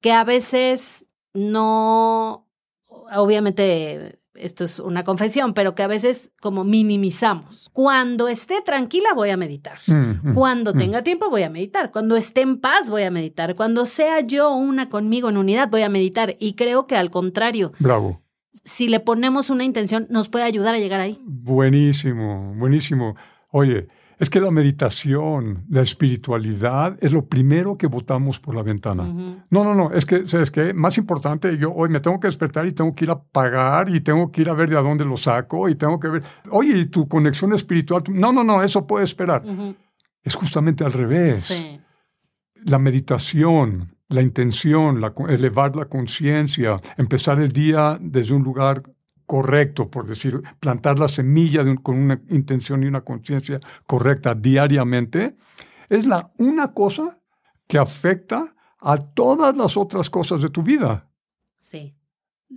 que 0.01 0.11
a 0.13 0.23
veces 0.23 1.05
no, 1.33 2.45
obviamente 2.87 4.18
esto 4.35 4.63
es 4.63 4.79
una 4.79 5.03
confesión, 5.03 5.53
pero 5.53 5.75
que 5.75 5.83
a 5.83 5.87
veces 5.87 6.29
como 6.41 6.63
minimizamos. 6.63 7.69
Cuando 7.73 8.27
esté 8.27 8.61
tranquila 8.65 9.09
voy 9.15 9.29
a 9.29 9.37
meditar. 9.37 9.79
Mm, 9.87 10.29
mm, 10.29 10.33
Cuando 10.33 10.73
mm. 10.73 10.77
tenga 10.77 11.03
tiempo 11.03 11.29
voy 11.29 11.43
a 11.43 11.49
meditar. 11.49 11.91
Cuando 11.91 12.15
esté 12.15 12.41
en 12.41 12.59
paz 12.59 12.89
voy 12.89 13.03
a 13.03 13.11
meditar. 13.11 13.55
Cuando 13.55 13.85
sea 13.85 14.21
yo 14.21 14.53
una 14.53 14.89
conmigo 14.89 15.29
en 15.29 15.37
unidad 15.37 15.69
voy 15.69 15.81
a 15.81 15.89
meditar. 15.89 16.35
Y 16.39 16.53
creo 16.53 16.87
que 16.87 16.95
al 16.95 17.09
contrario, 17.09 17.71
Bravo. 17.79 18.21
si 18.63 18.87
le 18.87 18.99
ponemos 18.99 19.49
una 19.49 19.63
intención, 19.63 20.07
nos 20.09 20.29
puede 20.29 20.45
ayudar 20.45 20.75
a 20.75 20.79
llegar 20.79 20.99
ahí. 20.99 21.19
Buenísimo, 21.23 22.53
buenísimo. 22.55 23.15
Oye, 23.51 23.87
es 24.19 24.29
que 24.29 24.41
la 24.41 24.51
meditación, 24.51 25.63
la 25.69 25.81
espiritualidad 25.81 26.97
es 26.99 27.13
lo 27.13 27.25
primero 27.25 27.77
que 27.77 27.87
botamos 27.87 28.37
por 28.37 28.53
la 28.53 28.61
ventana. 28.61 29.03
No, 29.49 29.63
no, 29.63 29.73
no, 29.73 29.93
es 29.93 30.05
que, 30.05 30.25
¿sabes 30.25 30.51
qué? 30.51 30.73
Más 30.73 30.97
importante, 30.97 31.57
yo 31.57 31.73
hoy 31.73 31.87
me 31.87 32.01
tengo 32.01 32.19
que 32.19 32.27
despertar 32.27 32.67
y 32.67 32.73
tengo 32.73 32.93
que 32.93 33.05
ir 33.05 33.11
a 33.11 33.23
pagar 33.23 33.89
y 33.89 34.01
tengo 34.01 34.29
que 34.29 34.41
ir 34.41 34.49
a 34.49 34.53
ver 34.53 34.69
de 34.69 34.77
a 34.77 34.81
dónde 34.81 35.05
lo 35.05 35.15
saco 35.15 35.69
y 35.69 35.75
tengo 35.75 36.01
que 36.01 36.09
ver, 36.09 36.23
oye, 36.51 36.77
¿y 36.77 36.85
tu 36.87 37.07
conexión 37.07 37.53
espiritual? 37.53 38.03
No, 38.09 38.33
no, 38.33 38.43
no, 38.43 38.61
eso 38.61 38.85
puede 38.85 39.05
esperar. 39.05 39.41
Es 40.21 40.35
justamente 40.35 40.83
al 40.83 40.91
revés. 40.91 41.45
Sí. 41.45 41.79
La 42.65 42.77
meditación, 42.77 43.95
la 44.09 44.21
intención, 44.21 44.99
la, 44.99 45.13
elevar 45.29 45.77
la 45.77 45.85
conciencia, 45.85 46.75
empezar 46.97 47.39
el 47.39 47.53
día 47.53 47.97
desde 48.01 48.33
un 48.33 48.43
lugar 48.43 48.83
correcto, 49.29 49.91
por 49.91 50.07
decir, 50.07 50.41
plantar 50.59 50.97
la 50.97 51.07
semilla 51.07 51.63
de 51.63 51.69
un- 51.69 51.77
con 51.77 51.95
una 51.99 52.19
intención 52.29 52.81
y 52.81 52.87
una 52.87 53.01
conciencia 53.01 53.59
correcta 53.85 54.33
diariamente, 54.33 55.35
es 55.87 56.07
la 56.07 56.31
una 56.39 56.73
cosa 56.73 57.19
que 57.67 57.77
afecta 57.77 58.55
a 58.79 58.97
todas 58.97 59.55
las 59.55 59.77
otras 59.77 60.09
cosas 60.09 60.41
de 60.41 60.49
tu 60.49 60.63
vida. 60.63 61.07
Sí. 61.59 61.93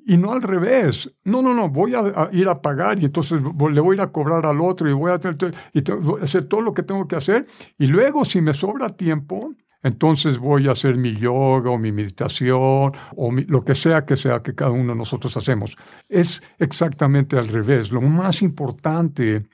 Y 0.06 0.16
no 0.16 0.32
al 0.32 0.40
revés. 0.40 1.12
No, 1.24 1.42
no, 1.42 1.52
no, 1.52 1.68
voy 1.68 1.94
a, 1.94 1.98
a 2.00 2.30
ir 2.32 2.48
a 2.48 2.62
pagar 2.62 2.98
y 2.98 3.04
entonces 3.04 3.42
le 3.42 3.80
voy 3.82 3.94
a 3.94 3.96
ir 3.96 4.00
a 4.00 4.11
cobrar 4.11 4.46
al 4.46 4.58
otro 4.62 4.88
y 4.88 4.94
voy 4.94 5.11
a, 5.12 5.18
tener- 5.18 5.54
y 5.74 5.82
hacer 6.22 6.44
todo 6.44 6.62
lo 6.62 6.72
que 6.72 6.82
tengo 6.82 7.06
que 7.06 7.16
hacer. 7.16 7.46
Y 7.78 7.87
luego, 7.88 8.24
si 8.24 8.40
me 8.40 8.54
sobra 8.54 8.96
tiempo, 8.96 9.52
entonces 9.83 10.38
voy 10.38 10.68
a 10.68 10.73
hacer 10.73 10.97
mi 10.97 11.14
yoga 11.14 11.71
o 11.71 11.79
mi 11.79 11.90
meditación 11.90 12.92
o 13.16 13.33
lo 13.49 13.64
que 13.64 13.75
sea 13.75 14.05
que 14.05 14.16
sea 14.16 14.42
que 14.42 14.55
cada 14.55 14.71
uno 14.71 14.92
de 14.92 14.99
nosotros 14.99 15.37
hacemos. 15.37 15.77
Es 16.09 16.42
exactamente 16.59 17.37
al 17.37 17.49
revés. 17.49 17.90
Lo 17.90 18.01
más 18.01 18.42
importante, 18.42 19.45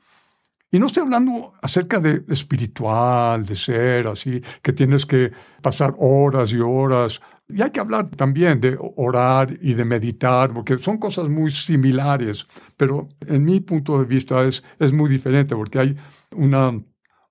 y 0.70 0.78
no 0.78 0.86
estoy 0.86 1.04
hablando 1.04 1.54
acerca 1.62 1.98
de 1.98 2.24
espiritual, 2.28 3.46
de 3.46 3.56
ser 3.56 4.06
así, 4.06 4.42
que 4.62 4.72
tienes 4.72 5.06
que 5.06 5.32
pasar 5.62 5.94
horas 5.98 6.52
y 6.52 6.58
horas. 6.58 7.20
Y 7.48 7.62
hay 7.62 7.70
que 7.70 7.80
hablar 7.80 8.10
también 8.10 8.60
de 8.60 8.76
orar 8.96 9.56
y 9.62 9.72
de 9.72 9.84
meditar, 9.86 10.52
porque 10.52 10.76
son 10.76 10.98
cosas 10.98 11.30
muy 11.30 11.50
similares, 11.50 12.46
pero 12.76 13.08
en 13.26 13.46
mi 13.46 13.60
punto 13.60 13.98
de 13.98 14.04
vista 14.04 14.44
es, 14.44 14.62
es 14.78 14.92
muy 14.92 15.08
diferente, 15.08 15.56
porque 15.56 15.78
hay 15.78 15.96
una, 16.32 16.78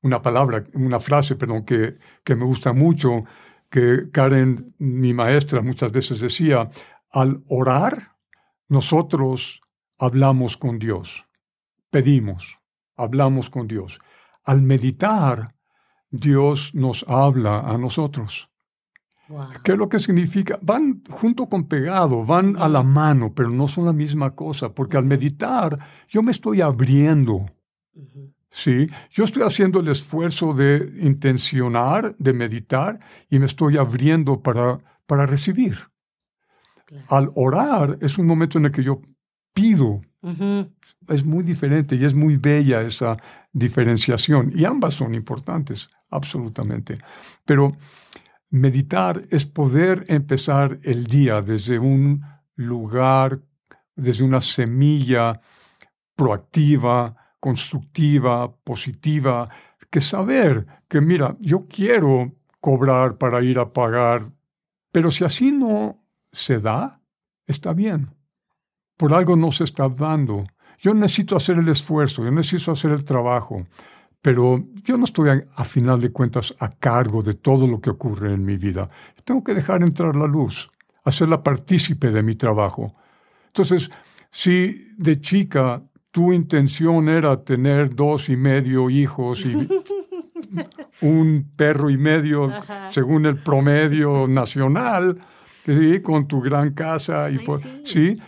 una 0.02 0.22
palabra, 0.22 0.64
una 0.74 1.00
frase, 1.00 1.36
perdón, 1.36 1.66
que, 1.66 1.98
que 2.24 2.36
me 2.36 2.46
gusta 2.46 2.74
mucho, 2.74 3.24
que 3.70 4.10
Karen, 4.12 4.74
mi 4.78 5.14
maestra, 5.14 5.62
muchas 5.62 5.92
veces 5.92 6.20
decía, 6.20 6.70
al 7.12 7.44
orar, 7.48 8.16
nosotros 8.70 9.62
hablamos 9.98 10.58
con 10.58 10.80
Dios, 10.80 11.26
pedimos, 11.90 12.60
hablamos 12.96 13.50
con 13.50 13.68
Dios. 13.68 14.00
Al 14.44 14.62
meditar, 14.62 15.56
Dios 16.10 16.74
nos 16.74 17.04
habla 17.08 17.60
a 17.60 17.78
nosotros. 17.78 18.50
Wow. 19.28 19.48
¿Qué 19.64 19.74
es 19.74 19.78
lo 19.78 19.90
que 19.90 20.00
significa? 20.00 20.58
Van 20.62 21.04
junto 21.10 21.48
con 21.48 21.68
pegado, 21.68 22.24
van 22.24 22.56
a 22.58 22.70
la 22.70 22.82
mano, 22.82 23.34
pero 23.34 23.50
no 23.50 23.68
son 23.68 23.86
la 23.86 23.94
misma 23.94 24.36
cosa, 24.36 24.74
porque 24.74 24.96
al 24.96 25.04
meditar 25.04 25.78
yo 26.08 26.24
me 26.24 26.32
estoy 26.32 26.62
abriendo. 26.62 27.46
¿Sí? 28.50 28.88
Yo 29.12 29.24
estoy 29.24 29.44
haciendo 29.44 29.80
el 29.80 29.88
esfuerzo 29.90 30.54
de 30.54 30.94
intencionar, 31.02 32.16
de 32.18 32.34
meditar, 32.34 33.00
y 33.30 33.40
me 33.40 33.46
estoy 33.46 33.78
abriendo 33.78 34.42
para, 34.42 34.80
para 35.06 35.26
recibir. 35.26 35.78
Claro. 36.86 37.06
Al 37.10 37.32
orar 37.36 37.98
es 38.02 38.18
un 38.18 38.26
momento 38.26 38.58
en 38.58 38.66
el 38.66 38.72
que 38.72 38.84
yo 38.84 39.02
pido, 39.54 40.02
es 41.08 41.26
muy 41.26 41.44
diferente 41.44 41.96
y 41.96 42.06
es 42.06 42.14
muy 42.14 42.38
bella 42.38 42.82
esa 42.82 43.18
diferenciación. 43.52 44.52
Y 44.56 44.66
ambas 44.66 44.94
son 44.94 45.16
importantes, 45.16 45.90
absolutamente. 46.12 47.00
Pero 47.44 47.76
meditar 48.50 49.24
es 49.32 49.46
poder 49.46 50.06
empezar 50.10 50.80
el 50.84 51.08
día 51.08 51.42
desde 51.42 51.80
un 51.80 52.24
lugar, 52.56 53.42
desde 53.96 54.24
una 54.24 54.42
semilla 54.42 55.42
proactiva, 56.16 57.16
constructiva, 57.48 58.52
positiva, 58.64 59.48
que 59.90 60.02
saber 60.02 60.66
que, 60.90 61.00
mira, 61.02 61.36
yo 61.40 61.66
quiero 61.68 62.34
cobrar 62.60 63.18
para 63.18 63.42
ir 63.42 63.58
a 63.58 63.72
pagar, 63.72 64.20
pero 64.92 65.12
si 65.12 65.24
así 65.24 65.52
no 65.52 66.04
se 66.32 66.60
da, 66.60 67.00
está 67.46 67.74
bien 67.74 68.18
por 68.98 69.14
algo 69.14 69.36
no 69.36 69.52
se 69.52 69.64
está 69.64 69.88
dando. 69.88 70.44
Yo 70.80 70.94
necesito 70.94 71.36
hacer 71.36 71.58
el 71.58 71.70
esfuerzo, 71.70 72.24
yo 72.24 72.32
necesito 72.32 72.72
hacer 72.72 72.92
el 72.92 73.06
trabajo, 73.06 73.66
pero 74.22 74.64
yo 74.84 74.98
no 74.98 75.06
estoy 75.06 75.44
a, 75.56 75.64
final 75.64 76.02
de 76.02 76.12
cuentas 76.12 76.54
a 76.60 76.70
cargo 76.70 77.22
de 77.22 77.36
todo 77.36 77.68
lo 77.68 77.80
que 77.80 77.92
ocurre 77.92 78.34
en 78.34 78.44
mi 78.44 78.58
vida. 78.58 78.90
Tengo 79.24 79.44
que 79.44 79.54
dejar 79.54 79.82
entrar 79.84 80.16
la 80.16 80.28
luz, 80.28 80.70
hacerla 81.04 81.42
partícipe 81.44 82.12
de 82.12 82.24
mi 82.24 82.36
trabajo. 82.36 82.96
Entonces, 83.48 83.90
si 84.30 84.94
de 84.98 85.22
chica 85.22 85.82
tu 86.18 86.34
intención 86.34 87.10
era 87.10 87.44
tener 87.44 87.94
dos 87.94 88.28
y 88.30 88.36
medio 88.36 88.90
hijos 88.90 89.46
y 89.46 89.68
un 91.06 91.52
perro 91.56 91.92
y 91.92 91.98
medio 91.98 92.46
Ajá. 92.46 92.92
según 92.92 93.28
el 93.28 93.36
promedio 93.38 94.28
nacional, 94.28 95.20
¿sí? 95.64 96.02
con 96.02 96.28
tu 96.28 96.42
gran 96.42 96.74
casa 96.74 97.30
y 97.30 97.38
Ay, 97.38 97.46
por- 97.46 97.62
sí. 97.62 97.70
sí, 97.84 98.22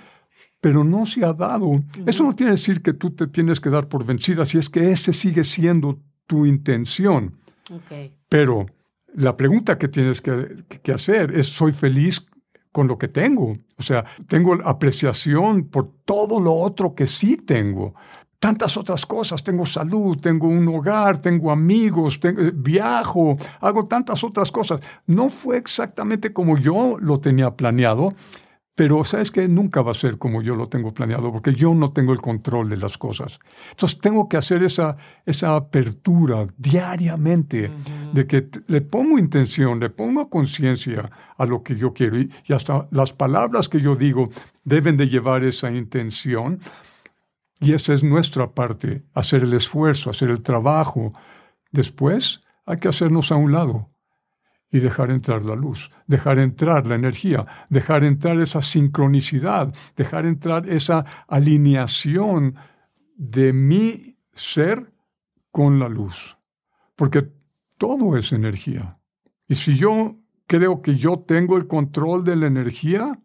pero 0.61 0.83
no 0.83 1.07
se 1.07 1.25
ha 1.25 1.33
dado. 1.33 1.83
Eso 2.05 2.23
no 2.25 2.35
quiere 2.35 2.51
decir 2.51 2.83
que 2.83 2.93
tú 2.93 3.09
te 3.09 3.25
tienes 3.25 3.59
que 3.59 3.71
dar 3.71 3.87
por 3.87 4.05
vencida, 4.05 4.45
si 4.45 4.59
es 4.59 4.69
que 4.69 4.91
ese 4.91 5.11
sigue 5.11 5.43
siendo 5.43 5.99
tu 6.27 6.45
intención. 6.45 7.39
Ok. 7.71 8.11
Pero 8.29 8.67
la 9.15 9.35
pregunta 9.35 9.79
que 9.79 9.87
tienes 9.87 10.21
que, 10.21 10.63
que 10.83 10.91
hacer 10.91 11.31
es, 11.35 11.47
¿soy 11.47 11.71
feliz 11.71 12.23
con 12.71 12.87
lo 12.87 12.97
que 12.97 13.07
tengo? 13.07 13.55
O 13.77 13.83
sea, 13.83 14.05
tengo 14.27 14.57
apreciación 14.63 15.65
por 15.69 15.91
todo 16.05 16.39
lo 16.39 16.53
otro 16.53 16.93
que 16.95 17.07
sí 17.07 17.37
tengo. 17.37 17.93
Tantas 18.39 18.77
otras 18.77 19.05
cosas, 19.05 19.43
tengo 19.43 19.65
salud, 19.65 20.17
tengo 20.17 20.47
un 20.47 20.65
hogar, 20.69 21.17
tengo 21.21 21.51
amigos, 21.51 22.19
tengo- 22.21 22.41
viajo, 22.53 23.35
hago 23.59 23.85
tantas 23.85 24.23
otras 24.23 24.49
cosas. 24.51 24.79
No 25.07 25.29
fue 25.29 25.57
exactamente 25.57 26.31
como 26.31 26.57
yo 26.57 26.97
lo 26.99 27.19
tenía 27.19 27.51
planeado, 27.51 28.13
Pero 28.79 29.03
sabes 29.03 29.29
que 29.29 29.45
nunca 29.49 29.81
va 29.81 29.91
a 29.91 29.93
ser 29.93 30.17
como 30.17 30.41
yo 30.41 30.55
lo 30.55 30.69
tengo 30.69 30.93
planeado, 30.93 31.33
porque 31.33 31.53
yo 31.53 31.75
no 31.75 31.91
tengo 31.91 32.13
el 32.13 32.21
control 32.21 32.69
de 32.69 32.77
las 32.77 32.97
cosas. 32.97 33.37
Entonces 33.71 33.99
tengo 33.99 34.29
que 34.29 34.37
hacer 34.37 34.63
esa, 34.63 34.95
esa 35.25 35.57
apertura 35.57 36.47
diariamente 36.55 37.69
de 38.13 38.25
que 38.25 38.47
le 38.67 38.79
pongo 38.79 39.19
intención, 39.19 39.81
le 39.81 39.89
pongo 39.89 40.29
conciencia 40.29 41.11
a 41.37 41.45
lo 41.45 41.61
que 41.61 41.75
yo 41.75 41.91
quiero 41.91 42.21
y, 42.21 42.31
y 42.45 42.53
hasta 42.53 42.87
las 42.91 43.11
palabras 43.11 43.67
que 43.67 43.81
yo 43.81 43.97
digo 43.97 44.29
deben 44.63 44.95
de 44.95 45.09
llevar 45.09 45.43
esa 45.43 45.69
intención. 45.69 46.61
Y 47.59 47.73
esa 47.73 47.93
es 47.93 48.01
nuestra 48.01 48.51
parte, 48.51 49.03
hacer 49.13 49.43
el 49.43 49.51
esfuerzo, 49.55 50.09
hacer 50.09 50.29
el 50.29 50.41
trabajo. 50.41 51.11
Después 51.73 52.43
hay 52.65 52.77
que 52.77 52.87
hacernos 52.87 53.29
a 53.33 53.35
un 53.35 53.51
lado 53.51 53.89
y 54.71 54.79
dejar 54.79 55.09
entrar 55.09 55.43
la 55.45 55.55
luz, 55.55 55.89
dejar 56.07 56.39
entrar 56.39 56.85
la 56.85 56.95
energía, 56.95 57.45
dejar 57.69 58.03
entrar 58.03 58.39
esa 58.39 58.61
sincronicidad, 58.61 59.73
dejar 59.95 60.25
entrar 60.25 60.69
esa 60.69 61.05
alineación 61.27 62.55
de 63.15 63.51
mi 63.51 64.17
ser 64.33 64.91
con 65.51 65.79
la 65.79 65.89
luz. 65.89 66.37
Porque 66.95 67.27
todo 67.77 68.17
es 68.17 68.31
energía. 68.31 68.97
Y 69.47 69.55
si 69.55 69.75
yo 69.75 70.15
creo 70.45 70.81
que 70.81 70.95
yo 70.95 71.19
tengo 71.19 71.57
el 71.57 71.67
control 71.67 72.23
de 72.23 72.35
la 72.35 72.47
energía, 72.47 73.19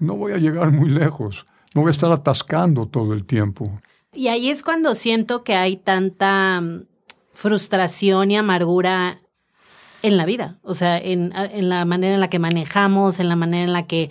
no 0.00 0.16
voy 0.16 0.32
a 0.32 0.38
llegar 0.38 0.72
muy 0.72 0.90
lejos. 0.90 1.46
No 1.74 1.82
voy 1.82 1.88
a 1.88 1.92
estar 1.92 2.10
atascando 2.12 2.88
todo 2.88 3.12
el 3.14 3.24
tiempo. 3.24 3.80
Y 4.12 4.28
ahí 4.28 4.50
es 4.50 4.62
cuando 4.62 4.94
siento 4.94 5.42
que 5.42 5.54
hay 5.54 5.76
tanta 5.76 6.60
mm, 6.60 6.84
frustración 7.32 8.30
y 8.30 8.36
amargura 8.36 9.22
en 10.02 10.16
la 10.16 10.26
vida, 10.26 10.58
o 10.62 10.74
sea, 10.74 10.98
en, 10.98 11.32
en, 11.34 11.68
la 11.68 11.84
manera 11.84 12.14
en 12.14 12.20
la 12.20 12.28
que 12.28 12.38
manejamos, 12.38 13.20
en 13.20 13.28
la 13.28 13.36
manera 13.36 13.64
en 13.64 13.72
la 13.72 13.86
que 13.86 14.10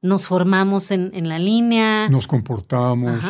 nos 0.00 0.26
formamos 0.26 0.90
en, 0.90 1.10
en 1.14 1.28
la 1.28 1.38
línea. 1.38 2.08
Nos 2.08 2.26
comportamos. 2.26 3.20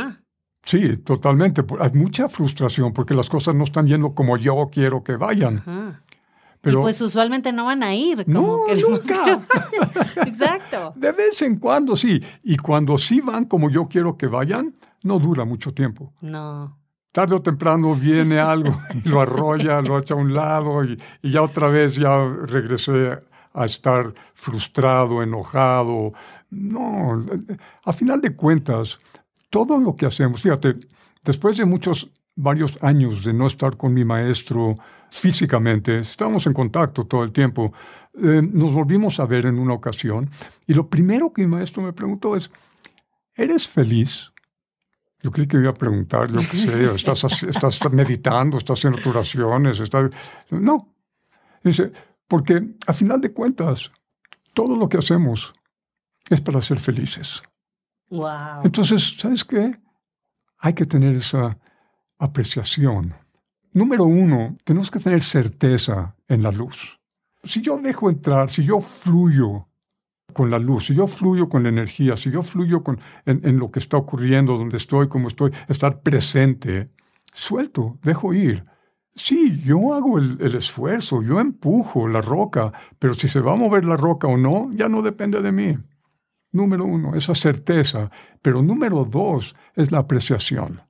Sí, 0.64 0.96
totalmente. 0.98 1.64
Hay 1.81 1.90
mucha 1.92 2.29
frustración 2.29 2.92
porque 2.92 3.14
las 3.14 3.29
cosas 3.29 3.55
no 3.55 3.64
están 3.64 3.87
yendo 3.87 4.14
como 4.14 4.37
yo 4.37 4.68
quiero 4.72 5.03
que 5.03 5.16
vayan. 5.16 6.03
Pero, 6.61 6.79
y 6.79 6.83
pues 6.83 7.01
usualmente 7.01 7.53
no 7.53 7.64
van 7.64 7.83
a 7.83 7.94
ir 7.94 8.25
como 8.25 8.66
no, 8.68 8.75
nunca. 8.75 9.42
Exacto. 10.27 10.92
De 10.94 11.11
vez 11.11 11.42
en 11.42 11.57
cuando 11.57 11.96
sí. 11.96 12.22
Y 12.44 12.57
cuando 12.57 12.96
sí 12.96 13.20
van 13.20 13.46
como 13.46 13.68
yo 13.68 13.88
quiero 13.88 14.16
que 14.16 14.29
vayan, 14.29 14.77
no 15.03 15.18
dura 15.18 15.44
mucho 15.44 15.75
tiempo. 15.75 16.12
No 16.20 16.81
tarde 17.12 17.37
o 17.37 17.42
temprano 17.42 17.94
viene 17.94 18.40
algo 18.40 18.75
y 19.05 19.09
lo 19.09 19.20
arrolla, 19.20 19.81
lo 19.83 19.98
echa 19.98 20.14
a 20.14 20.16
un 20.16 20.33
lado 20.35 20.83
y, 20.83 20.98
ya 21.22 21.42
otra 21.42 21.68
vez 21.68 21.94
ya 21.94 22.16
regresé 22.46 23.18
a 23.55 23.66
estar 23.66 24.12
frustrado, 24.35 25.22
enojado. 25.22 26.14
No, 26.51 27.25
a 27.85 27.92
final 27.92 28.20
de 28.20 28.35
cuentas, 28.35 28.98
todo 29.51 29.79
lo 29.79 29.94
que 29.94 30.07
hacemos, 30.07 30.40
fíjate, 30.40 30.77
después 31.22 31.59
de 31.59 31.66
muchos, 31.66 32.11
varios 32.35 32.79
años 32.83 33.25
de 33.25 33.35
no 33.35 33.46
estar 33.46 33.77
con 33.77 33.92
mi 33.92 34.05
maestro 34.05 34.75
físicamente, 35.11 35.98
estábamos 35.98 36.46
en 36.46 36.55
contacto 36.55 37.05
todo 37.05 37.22
el 37.25 37.33
tiempo, 37.33 37.75
eh, 38.14 38.40
nos 38.42 38.72
volvimos 38.72 39.20
a 39.20 39.27
ver 39.27 39.44
en 39.44 39.59
una 39.59 39.75
ocasión 39.75 40.31
y 40.66 40.72
lo 40.72 40.88
primero 40.88 41.31
que 41.33 41.42
mi 41.42 41.48
maestro 41.48 41.83
me 41.83 41.92
preguntó 41.92 42.35
es, 42.37 42.51
¿eres 43.35 43.68
feliz? 43.68 44.31
Yo 45.22 45.30
creí 45.30 45.46
que 45.46 45.56
iba 45.56 45.70
a 45.70 45.74
preguntar, 45.74 46.30
yo 46.30 46.40
qué 46.40 46.44
sé, 46.44 46.94
estás, 46.94 47.42
estás 47.44 47.92
meditando, 47.92 48.58
estás 48.58 48.78
haciendo 48.78 48.98
tus 48.98 49.14
oraciones, 49.14 49.78
estás... 49.78 50.11
No. 50.50 50.88
Dice, 51.62 51.92
porque 52.26 52.74
a 52.87 52.92
final 52.92 53.20
de 53.20 53.32
cuentas, 53.32 53.92
todo 54.52 54.76
lo 54.76 54.88
que 54.88 54.98
hacemos 54.98 55.52
es 56.28 56.40
para 56.40 56.61
ser 56.61 56.78
felices. 56.78 57.42
Wow. 58.11 58.62
Entonces, 58.64 59.14
¿sabes 59.16 59.44
qué? 59.44 59.78
Hay 60.58 60.74
que 60.74 60.87
tener 60.87 61.16
esa 61.16 61.56
apreciación. 62.18 63.14
Número 63.72 64.04
uno, 64.04 64.56
tenemos 64.64 64.90
que 64.90 64.98
tener 64.98 65.22
certeza 65.22 66.14
en 66.28 66.42
la 66.42 66.50
luz. 66.50 66.98
Si 67.44 67.61
yo 67.61 67.78
dejo 67.78 68.11
entrar, 68.11 68.50
si 68.50 68.64
yo 68.64 68.80
fluyo 68.80 69.68
con 70.32 70.50
la 70.50 70.58
luz, 70.58 70.86
si 70.86 70.94
yo 70.94 71.06
fluyo 71.06 71.48
con 71.48 71.62
la 71.62 71.68
energía, 71.68 72.16
si 72.16 72.30
yo 72.30 72.42
fluyo 72.42 72.82
con, 72.82 72.98
en, 73.26 73.58
lo 73.58 73.70
que 73.70 73.78
está 73.78 73.96
ocurriendo, 73.96 74.56
donde 74.56 74.76
estoy, 74.76 75.08
cómo 75.08 75.28
estoy, 75.28 75.52
estar 75.68 76.00
presente, 76.00 76.90
suelto, 77.32 77.98
dejo 78.02 78.32
ir. 78.34 78.64
Sí, 79.14 79.60
yo 79.62 79.94
hago 79.94 80.18
el, 80.18 80.38
el, 80.40 80.54
esfuerzo, 80.54 81.22
yo 81.22 81.38
empujo 81.38 82.08
la 82.08 82.22
roca, 82.22 82.72
pero 82.98 83.14
si 83.14 83.28
se 83.28 83.40
va 83.40 83.52
a 83.52 83.56
mover 83.56 83.84
la 83.84 83.96
roca 83.96 84.26
o 84.26 84.36
no, 84.36 84.70
ya 84.72 84.88
no 84.88 85.02
depende 85.02 85.42
de 85.42 85.52
mí. 85.52 85.76
Número 86.52 86.84
uno, 86.84 87.14
esa 87.14 87.34
certeza. 87.34 88.10
Pero 88.42 88.62
número 88.62 89.04
dos 89.04 89.56
es 89.74 89.90
la 89.90 89.98
apreciación. 89.98 90.82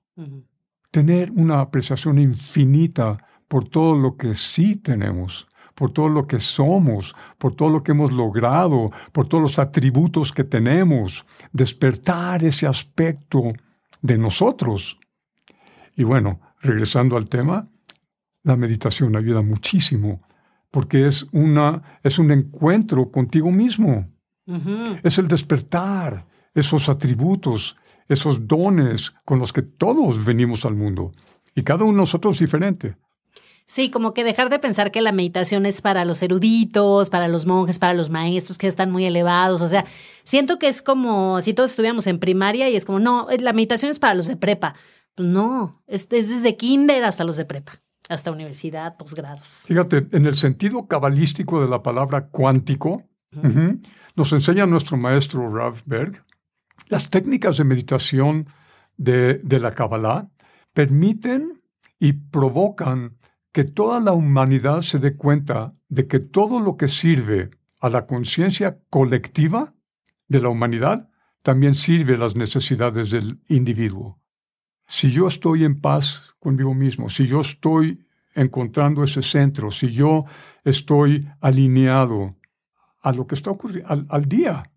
Tener 0.91 1.31
una 1.31 1.61
apreciación 1.61 2.19
infinita 2.19 3.19
por 3.49 3.69
todo 3.69 3.97
lo 3.97 4.17
que 4.17 4.35
sí 4.35 4.77
tenemos 4.77 5.47
por 5.75 5.93
todo 5.93 6.09
lo 6.09 6.27
que 6.27 6.39
somos, 6.39 7.15
por 7.39 7.55
todo 7.55 7.71
lo 7.71 7.83
que 7.83 7.93
hemos 7.93 8.13
logrado, 8.13 8.91
por 9.13 9.29
todos 9.29 9.43
los 9.43 9.59
atributos 9.59 10.33
que 10.33 10.45
tenemos, 10.45 11.25
despertar 11.53 12.45
ese 12.45 12.67
aspecto 12.67 13.53
de 14.01 14.19
nosotros. 14.19 14.99
Y 15.97 16.05
bueno, 16.05 16.41
regresando 16.61 17.17
al 17.17 17.29
tema, 17.29 17.69
la 18.43 18.57
meditación 18.57 19.17
ayuda 19.17 19.43
muchísimo 19.43 20.21
porque 20.73 21.07
es, 21.07 21.27
una, 21.33 21.83
es 22.03 22.19
un 22.19 22.33
encuentro 22.33 23.13
contigo 23.13 23.53
mismo. 23.53 24.09
Es 25.05 25.19
el 25.19 25.29
despertar 25.29 26.27
esos 26.55 26.89
atributos, 26.89 27.77
esos 28.09 28.49
dones 28.49 29.11
con 29.25 29.39
los 29.39 29.53
que 29.53 29.63
todos 29.63 30.25
venimos 30.25 30.65
al 30.65 30.75
mundo. 30.75 31.13
Y 31.55 31.63
cada 31.63 31.85
uno 31.85 31.93
de 31.93 31.99
nosotros 31.99 32.37
es 32.37 32.41
diferente. 32.41 32.97
Sí, 33.67 33.91
como 33.91 34.13
que 34.13 34.25
dejar 34.25 34.51
de 34.51 34.59
pensar 34.59 34.91
que 34.91 35.01
la 35.01 35.13
meditación 35.13 35.67
es 35.67 35.81
para 35.81 36.05
los 36.05 36.23
eruditos, 36.23 37.11
para 37.11 37.29
los 37.29 37.47
monjes, 37.47 37.79
para 37.79 37.95
los 37.95 38.11
maestros 38.11 38.59
que 38.59 38.67
están 38.67 38.91
muy 38.91 39.07
elevados. 39.07 39.63
O 39.63 39.69
sea, 39.69 39.87
siento 40.25 40.59
que 40.59 40.69
es 40.69 40.83
como 40.83 41.41
si 41.41 41.55
todos 41.55 41.71
estuviéramos 41.71 42.07
en 42.07 42.19
primaria 42.19 42.69
y 42.69 42.77
es 42.77 42.85
como, 42.85 42.99
no, 42.99 43.29
la 43.39 43.53
meditación 43.53 43.91
es 43.91 43.99
para 43.99 44.15
los 44.15 44.27
de 44.27 44.37
prepa. 44.37 44.75
Pues 45.15 45.29
no, 45.29 45.83
es, 45.87 46.09
desde 46.09 46.57
kinder 46.57 47.05
hasta 47.05 47.25
los 47.25 47.37
de 47.37 47.45
prepa, 47.45 47.83
hasta 48.09 48.31
universidad, 48.31 48.97
posgrados. 48.97 49.47
Fíjate, 49.65 50.07
en 50.13 50.27
el 50.27 50.37
sentido 50.37 50.87
cabalístico 50.87 51.61
de 51.61 51.69
la 51.69 51.83
palabra 51.83 52.29
cuántico, 52.29 53.05
nos 54.15 54.33
enseña 54.33 54.67
nuestro 54.67 54.99
maestro 54.99 55.49
Rav 55.55 55.83
Berg, 55.87 56.23
las 56.89 57.09
técnicas 57.09 57.57
de 57.57 57.65
meditación 57.65 58.49
de, 58.99 59.35
de 59.35 59.59
la 59.59 59.73
Kabbalah 59.73 60.29
permiten 60.75 61.63
y 61.99 62.13
provocan 62.13 63.17
que 63.53 63.65
toda 63.65 64.01
la 64.01 64.13
humanidad 64.13 64.81
se 64.81 64.99
dé 64.99 65.15
cuenta 65.15 65.75
de 65.89 66.07
que 66.07 66.19
todo 66.19 66.59
lo 66.59 66.77
que 66.77 66.89
sirve 66.89 67.51
a 67.81 67.91
la 67.91 68.07
conciencia 68.07 68.79
colectiva 68.89 69.75
de 70.27 70.41
la 70.41 70.49
humanidad 70.49 71.11
también 71.43 71.75
sirve 71.75 72.15
a 72.15 72.19
las 72.19 72.35
necesidades 72.35 73.11
del 73.11 73.41
individuo. 73.49 74.19
Si 74.87 75.11
yo 75.11 75.29
estoy 75.29 75.65
en 75.65 75.81
paz 75.81 76.35
conmigo 76.39 76.75
mismo, 76.75 77.11
si 77.11 77.27
yo 77.27 77.41
estoy 77.41 78.03
encontrando 78.35 79.05
ese 79.05 79.21
centro, 79.21 79.71
si 79.71 79.93
yo 79.93 80.25
estoy 80.65 81.29
alineado 81.41 82.31
a 83.03 83.13
lo 83.13 83.27
que 83.27 83.35
está 83.35 83.51
ocurriendo, 83.51 83.93
al, 83.93 84.07
al 84.09 84.25
día, 84.27 84.71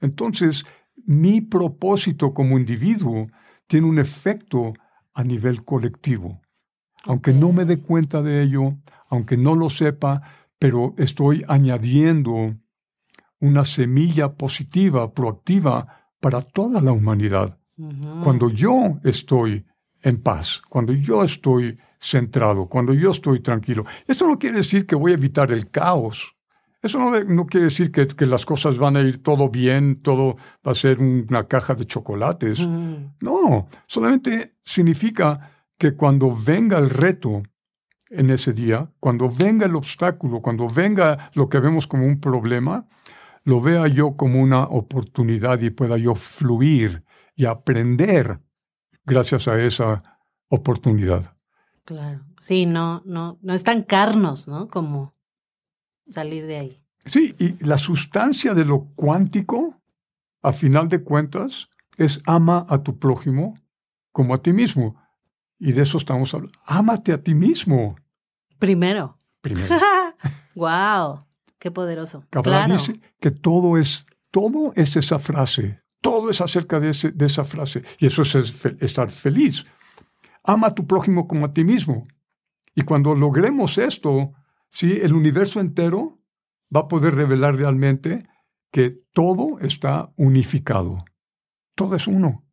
entonces 0.00 0.64
mi 1.04 1.42
propósito 1.42 2.32
como 2.32 2.56
individuo 2.56 3.26
tiene 3.66 3.86
un 3.86 3.98
efecto 3.98 4.72
a 5.12 5.24
nivel 5.24 5.64
colectivo 5.64 6.40
aunque 7.04 7.32
no 7.32 7.52
me 7.52 7.64
dé 7.64 7.78
cuenta 7.78 8.22
de 8.22 8.42
ello, 8.42 8.74
aunque 9.08 9.36
no 9.36 9.54
lo 9.54 9.70
sepa, 9.70 10.22
pero 10.58 10.94
estoy 10.98 11.44
añadiendo 11.48 12.54
una 13.40 13.64
semilla 13.64 14.32
positiva, 14.32 15.12
proactiva 15.12 16.10
para 16.20 16.40
toda 16.40 16.80
la 16.80 16.92
humanidad. 16.92 17.58
Cuando 18.22 18.50
yo 18.50 18.98
estoy 19.02 19.66
en 20.02 20.22
paz, 20.22 20.62
cuando 20.68 20.92
yo 20.92 21.24
estoy 21.24 21.76
centrado, 22.00 22.66
cuando 22.66 22.92
yo 22.92 23.10
estoy 23.10 23.40
tranquilo. 23.40 23.84
Eso 24.06 24.26
no 24.26 24.38
quiere 24.38 24.58
decir 24.58 24.86
que 24.86 24.94
voy 24.94 25.12
a 25.12 25.14
evitar 25.14 25.50
el 25.50 25.70
caos. 25.70 26.36
Eso 26.82 26.98
no, 26.98 27.46
quiere 27.46 27.64
decir 27.64 27.90
que, 27.90 28.26
las 28.26 28.44
cosas 28.44 28.76
van 28.76 28.98
a 28.98 29.00
ir 29.00 29.22
todo 29.22 29.48
bien, 29.48 30.02
todo 30.02 30.36
va 30.66 30.72
a 30.72 30.74
ser 30.74 31.00
una 31.00 31.48
caja 31.48 31.74
de 31.74 31.86
chocolates. 31.86 32.60
No, 32.60 33.68
solamente 33.86 34.56
significa 34.62 35.53
que 35.78 35.94
cuando 35.94 36.34
venga 36.34 36.78
el 36.78 36.90
reto 36.90 37.42
en 38.10 38.30
ese 38.30 38.52
día, 38.52 38.90
cuando 39.00 39.28
venga 39.28 39.66
el 39.66 39.74
obstáculo, 39.74 40.40
cuando 40.40 40.68
venga 40.68 41.30
lo 41.34 41.48
que 41.48 41.58
vemos 41.58 41.86
como 41.86 42.06
un 42.06 42.20
problema, 42.20 42.86
lo 43.44 43.60
vea 43.60 43.88
yo 43.88 44.16
como 44.16 44.40
una 44.40 44.64
oportunidad 44.64 45.60
y 45.60 45.70
pueda 45.70 45.96
yo 45.96 46.14
fluir 46.14 47.04
y 47.34 47.46
aprender 47.46 48.40
gracias 49.04 49.48
a 49.48 49.60
esa 49.60 50.02
oportunidad. 50.48 51.36
Claro, 51.84 52.24
sí, 52.38 52.64
no, 52.64 53.02
no, 53.04 53.38
no 53.42 53.52
estancarnos, 53.52 54.48
¿no? 54.48 54.68
Como 54.68 55.14
salir 56.06 56.46
de 56.46 56.56
ahí. 56.56 56.80
Sí, 57.04 57.34
y 57.38 57.62
la 57.64 57.76
sustancia 57.76 58.54
de 58.54 58.64
lo 58.64 58.86
cuántico 58.94 59.82
a 60.44 60.52
final 60.52 60.88
de 60.90 61.02
cuentas, 61.02 61.70
es 61.96 62.22
ama 62.26 62.66
a 62.68 62.82
tu 62.82 62.98
prójimo 62.98 63.54
como 64.12 64.34
a 64.34 64.42
ti 64.42 64.52
mismo. 64.52 64.94
Y 65.66 65.72
de 65.72 65.80
eso 65.80 65.96
estamos 65.96 66.34
hablando. 66.34 66.58
Ámate 66.66 67.10
a 67.14 67.22
ti 67.22 67.34
mismo. 67.34 67.96
Primero. 68.58 69.16
Primero. 69.40 69.74
wow, 70.54 71.24
qué 71.58 71.70
poderoso. 71.70 72.22
Claro. 72.28 72.74
dice 72.74 73.00
que 73.18 73.30
todo 73.30 73.78
es, 73.78 74.04
todo 74.30 74.74
es 74.76 74.94
esa 74.96 75.18
frase. 75.18 75.80
Todo 76.02 76.28
es 76.28 76.42
acerca 76.42 76.80
de, 76.80 76.90
ese- 76.90 77.12
de 77.12 77.24
esa 77.24 77.44
frase. 77.44 77.82
Y 77.98 78.04
eso 78.08 78.20
es, 78.20 78.34
estar 78.80 79.10
feliz. 79.10 79.64
Ama 80.42 80.66
a 80.66 80.74
tu 80.74 80.86
prójimo 80.86 81.26
como 81.26 81.46
a 81.46 81.54
ti 81.54 81.64
mismo. 81.64 82.06
Y 82.74 82.82
cuando 82.82 83.14
logremos 83.14 83.78
esto, 83.78 84.32
¿sí? 84.68 84.98
el 85.00 85.14
universo 85.14 85.60
entero 85.60 86.18
va 86.74 86.80
a 86.80 86.88
poder 86.88 87.14
revelar 87.14 87.56
realmente 87.56 88.28
que 88.70 88.90
todo 89.14 89.60
está 89.60 90.12
unificado. 90.16 91.06
Todo 91.74 91.96
es 91.96 92.06
uno. 92.06 92.43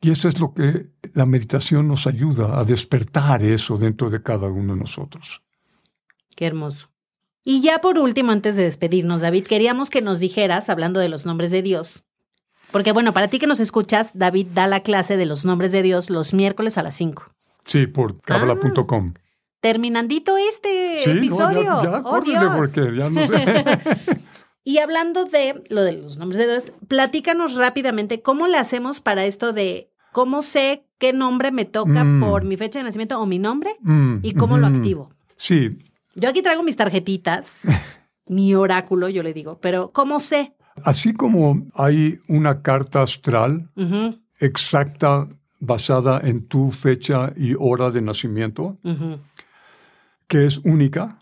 Y 0.00 0.10
eso 0.12 0.28
es 0.28 0.38
lo 0.38 0.54
que 0.54 0.86
la 1.14 1.26
meditación 1.26 1.88
nos 1.88 2.06
ayuda 2.06 2.58
a 2.58 2.64
despertar 2.64 3.42
eso 3.42 3.76
dentro 3.78 4.10
de 4.10 4.22
cada 4.22 4.46
uno 4.46 4.74
de 4.74 4.80
nosotros. 4.80 5.42
Qué 6.36 6.46
hermoso. 6.46 6.88
Y 7.44 7.62
ya 7.62 7.80
por 7.80 7.98
último, 7.98 8.30
antes 8.30 8.56
de 8.56 8.62
despedirnos, 8.64 9.22
David, 9.22 9.46
queríamos 9.46 9.90
que 9.90 10.02
nos 10.02 10.20
dijeras, 10.20 10.68
hablando 10.68 11.00
de 11.00 11.08
los 11.08 11.26
nombres 11.26 11.50
de 11.50 11.62
Dios, 11.62 12.04
porque 12.70 12.92
bueno, 12.92 13.12
para 13.14 13.28
ti 13.28 13.38
que 13.38 13.46
nos 13.46 13.60
escuchas, 13.60 14.10
David 14.14 14.48
da 14.54 14.66
la 14.66 14.80
clase 14.80 15.16
de 15.16 15.24
los 15.26 15.44
nombres 15.44 15.72
de 15.72 15.82
Dios 15.82 16.10
los 16.10 16.34
miércoles 16.34 16.76
a 16.78 16.82
las 16.82 16.94
5. 16.96 17.32
Sí, 17.64 17.86
por 17.86 18.20
kabbalah.com. 18.20 19.14
Terminandito 19.60 20.36
este 20.36 21.00
Sí, 21.02 21.10
no, 21.10 21.16
episodio. 21.18 21.82
ya, 21.82 21.90
ya, 21.90 21.98
¡Oh, 21.98 22.02
córrele, 22.02 22.50
porque 22.56 22.80
ya 22.96 23.10
no 23.10 23.26
sé. 23.26 23.64
Y 24.64 24.78
hablando 24.78 25.24
de 25.24 25.62
lo 25.70 25.82
de 25.82 25.92
los 25.92 26.18
nombres 26.18 26.38
de 26.38 26.46
Dios, 26.46 26.72
platícanos 26.88 27.54
rápidamente 27.54 28.20
cómo 28.22 28.46
le 28.48 28.58
hacemos 28.58 29.00
para 29.00 29.24
esto 29.24 29.52
de 29.52 29.90
cómo 30.12 30.42
sé 30.42 30.84
qué 30.98 31.12
nombre 31.12 31.52
me 31.52 31.64
toca 31.64 32.04
Mm. 32.04 32.20
por 32.20 32.44
mi 32.44 32.56
fecha 32.56 32.78
de 32.78 32.84
nacimiento 32.84 33.18
o 33.20 33.26
mi 33.26 33.38
nombre 33.38 33.76
Mm, 33.80 34.16
y 34.22 34.34
cómo 34.34 34.58
lo 34.58 34.66
activo. 34.66 35.10
Sí, 35.36 35.78
Yo 36.14 36.28
aquí 36.28 36.42
traigo 36.42 36.64
mis 36.64 36.74
tarjetitas, 36.76 37.60
mi 38.26 38.52
oráculo, 38.54 39.08
yo 39.08 39.22
le 39.22 39.32
digo, 39.32 39.58
pero 39.60 39.92
¿cómo 39.92 40.18
sé? 40.20 40.54
así 40.84 41.12
como 41.12 41.66
hay 41.74 42.18
una 42.28 42.62
carta 42.62 43.02
astral 43.02 43.68
exacta 44.38 45.28
basada 45.60 46.20
en 46.22 46.46
tu 46.46 46.70
fecha 46.70 47.32
y 47.36 47.54
hora 47.58 47.90
de 47.90 48.00
nacimiento, 48.00 48.78
que 50.28 50.46
es 50.46 50.58
única, 50.58 51.18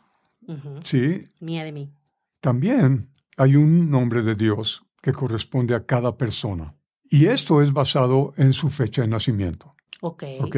sí, 0.85 1.29
Mía 1.41 1.65
de 1.65 1.73
mí. 1.73 1.91
también 2.41 3.09
hay 3.37 3.57
un 3.57 3.91
nombre 3.91 4.23
de 4.23 4.35
Dios 4.35 4.83
que 5.03 5.13
corresponde 5.13 5.75
a 5.75 5.85
cada 5.85 6.17
persona. 6.17 6.75
Y 7.09 7.27
esto 7.27 7.63
es 7.63 7.73
basado 7.73 8.33
en 8.37 8.53
su 8.53 8.69
fecha 8.69 9.03
de 9.03 9.09
nacimiento. 9.09 9.75
Ok. 10.01 10.25
¿ok? 10.41 10.57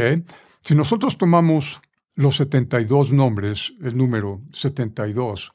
Si 0.62 0.74
nosotros 0.74 1.18
tomamos 1.18 1.80
los 2.14 2.36
72 2.36 3.12
nombres, 3.12 3.72
el 3.82 3.96
número 3.96 4.40
72, 4.52 5.52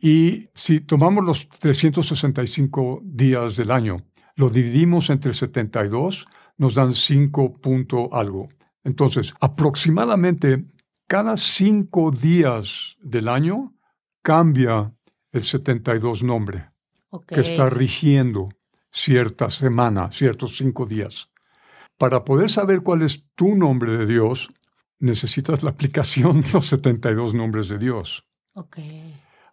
y 0.00 0.48
si 0.54 0.80
tomamos 0.80 1.24
los 1.24 1.48
365 1.48 3.02
días 3.04 3.56
del 3.56 3.70
año, 3.70 3.96
lo 4.36 4.48
dividimos 4.48 5.10
entre 5.10 5.32
72, 5.32 6.26
nos 6.56 6.74
dan 6.74 6.94
5 6.94 7.60
punto 7.60 8.14
algo. 8.14 8.48
Entonces, 8.84 9.34
aproximadamente 9.40 10.64
cada 11.06 11.36
5 11.36 12.10
días 12.12 12.96
del 13.00 13.28
año 13.28 13.74
cambia 14.22 14.94
el 15.32 15.44
72 15.44 16.22
nombre 16.22 16.70
que 17.26 17.40
está 17.40 17.70
rigiendo 17.70 18.48
cierta 18.90 19.50
semana, 19.50 20.10
ciertos 20.10 20.56
cinco 20.56 20.86
días. 20.86 21.30
Para 21.96 22.24
poder 22.24 22.50
saber 22.50 22.82
cuál 22.82 23.02
es 23.02 23.24
tu 23.34 23.54
nombre 23.54 23.96
de 23.96 24.06
Dios, 24.06 24.50
necesitas 24.98 25.62
la 25.62 25.70
aplicación 25.70 26.40
de 26.40 26.52
los 26.52 26.66
72 26.66 27.34
nombres 27.34 27.68
de 27.68 27.78
Dios. 27.78 28.24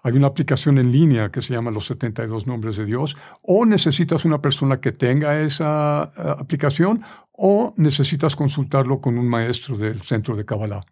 Hay 0.05 0.13
una 0.13 0.27
aplicación 0.27 0.77
en 0.77 0.91
línea 0.91 1.31
que 1.31 1.41
se 1.41 1.53
llama 1.53 1.71
Los 1.71 1.87
72 1.87 2.45
Nombres 2.45 2.77
de 2.77 2.85
Dios, 2.85 3.17
o 3.41 3.65
necesitas 3.65 4.23
una 4.23 4.39
persona 4.39 4.79
que 4.79 4.91
tenga 4.91 5.41
esa 5.41 6.11
eh, 6.15 6.35
aplicación, 6.37 7.01
o 7.31 7.73
necesitas 7.77 8.35
consultarlo 8.35 9.01
con 9.01 9.17
un 9.17 9.27
maestro 9.27 9.77
del 9.77 10.01
centro 10.03 10.35
de 10.35 10.45
Kabbalah. 10.45 10.85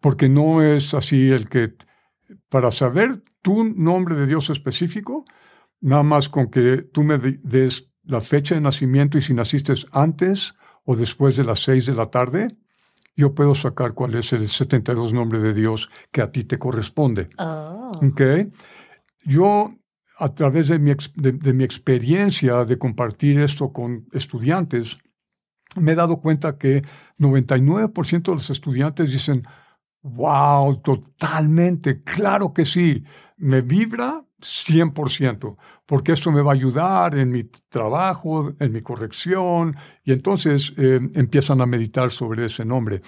Porque 0.00 0.30
no 0.30 0.62
es 0.62 0.94
así 0.94 1.28
el 1.28 1.50
que, 1.50 1.74
para 2.48 2.70
saber 2.70 3.22
tu 3.42 3.64
nombre 3.64 4.14
de 4.16 4.26
Dios 4.26 4.50
específico, 4.50 5.24
nada 5.80 6.02
más 6.02 6.28
con 6.28 6.50
que 6.50 6.78
tú 6.78 7.02
me 7.02 7.18
de- 7.18 7.38
des 7.42 7.90
la 8.04 8.20
fecha 8.20 8.54
de 8.54 8.60
nacimiento 8.60 9.18
y 9.18 9.22
si 9.22 9.34
naciste 9.34 9.74
antes 9.92 10.54
o 10.84 10.96
después 10.96 11.36
de 11.36 11.44
las 11.44 11.60
6 11.60 11.86
de 11.86 11.94
la 11.94 12.06
tarde, 12.06 12.56
yo 13.16 13.34
puedo 13.34 13.54
sacar 13.54 13.94
cuál 13.94 14.14
es 14.14 14.32
el 14.32 14.48
72 14.48 15.12
nombre 15.12 15.40
de 15.40 15.54
Dios 15.54 15.88
que 16.12 16.22
a 16.22 16.30
ti 16.30 16.44
te 16.44 16.58
corresponde. 16.58 17.28
Oh. 17.38 17.90
¿ok? 18.02 18.20
Yo, 19.24 19.74
a 20.18 20.34
través 20.34 20.68
de 20.68 20.78
mi, 20.78 20.92
de 21.14 21.52
mi 21.52 21.64
experiencia 21.64 22.64
de 22.64 22.78
compartir 22.78 23.40
esto 23.40 23.72
con 23.72 24.06
estudiantes, 24.12 24.98
me 25.74 25.92
he 25.92 25.94
dado 25.94 26.20
cuenta 26.20 26.58
que 26.58 26.84
99% 27.18 28.22
de 28.22 28.36
los 28.36 28.50
estudiantes 28.50 29.10
dicen, 29.10 29.46
wow, 30.14 30.80
totalmente, 30.80 32.02
claro 32.02 32.52
que 32.52 32.64
sí, 32.64 33.04
me 33.36 33.60
vibra 33.60 34.24
100%, 34.40 35.56
porque 35.86 36.12
esto 36.12 36.30
me 36.30 36.42
va 36.42 36.52
a 36.52 36.54
ayudar 36.54 37.16
en 37.16 37.30
mi 37.30 37.44
trabajo, 37.44 38.54
en 38.58 38.72
mi 38.72 38.82
corrección, 38.82 39.76
y 40.04 40.12
entonces 40.12 40.72
eh, 40.76 41.00
empiezan 41.14 41.60
a 41.60 41.66
meditar 41.66 42.10
sobre 42.10 42.46
ese 42.46 42.64
nombre. 42.64 43.02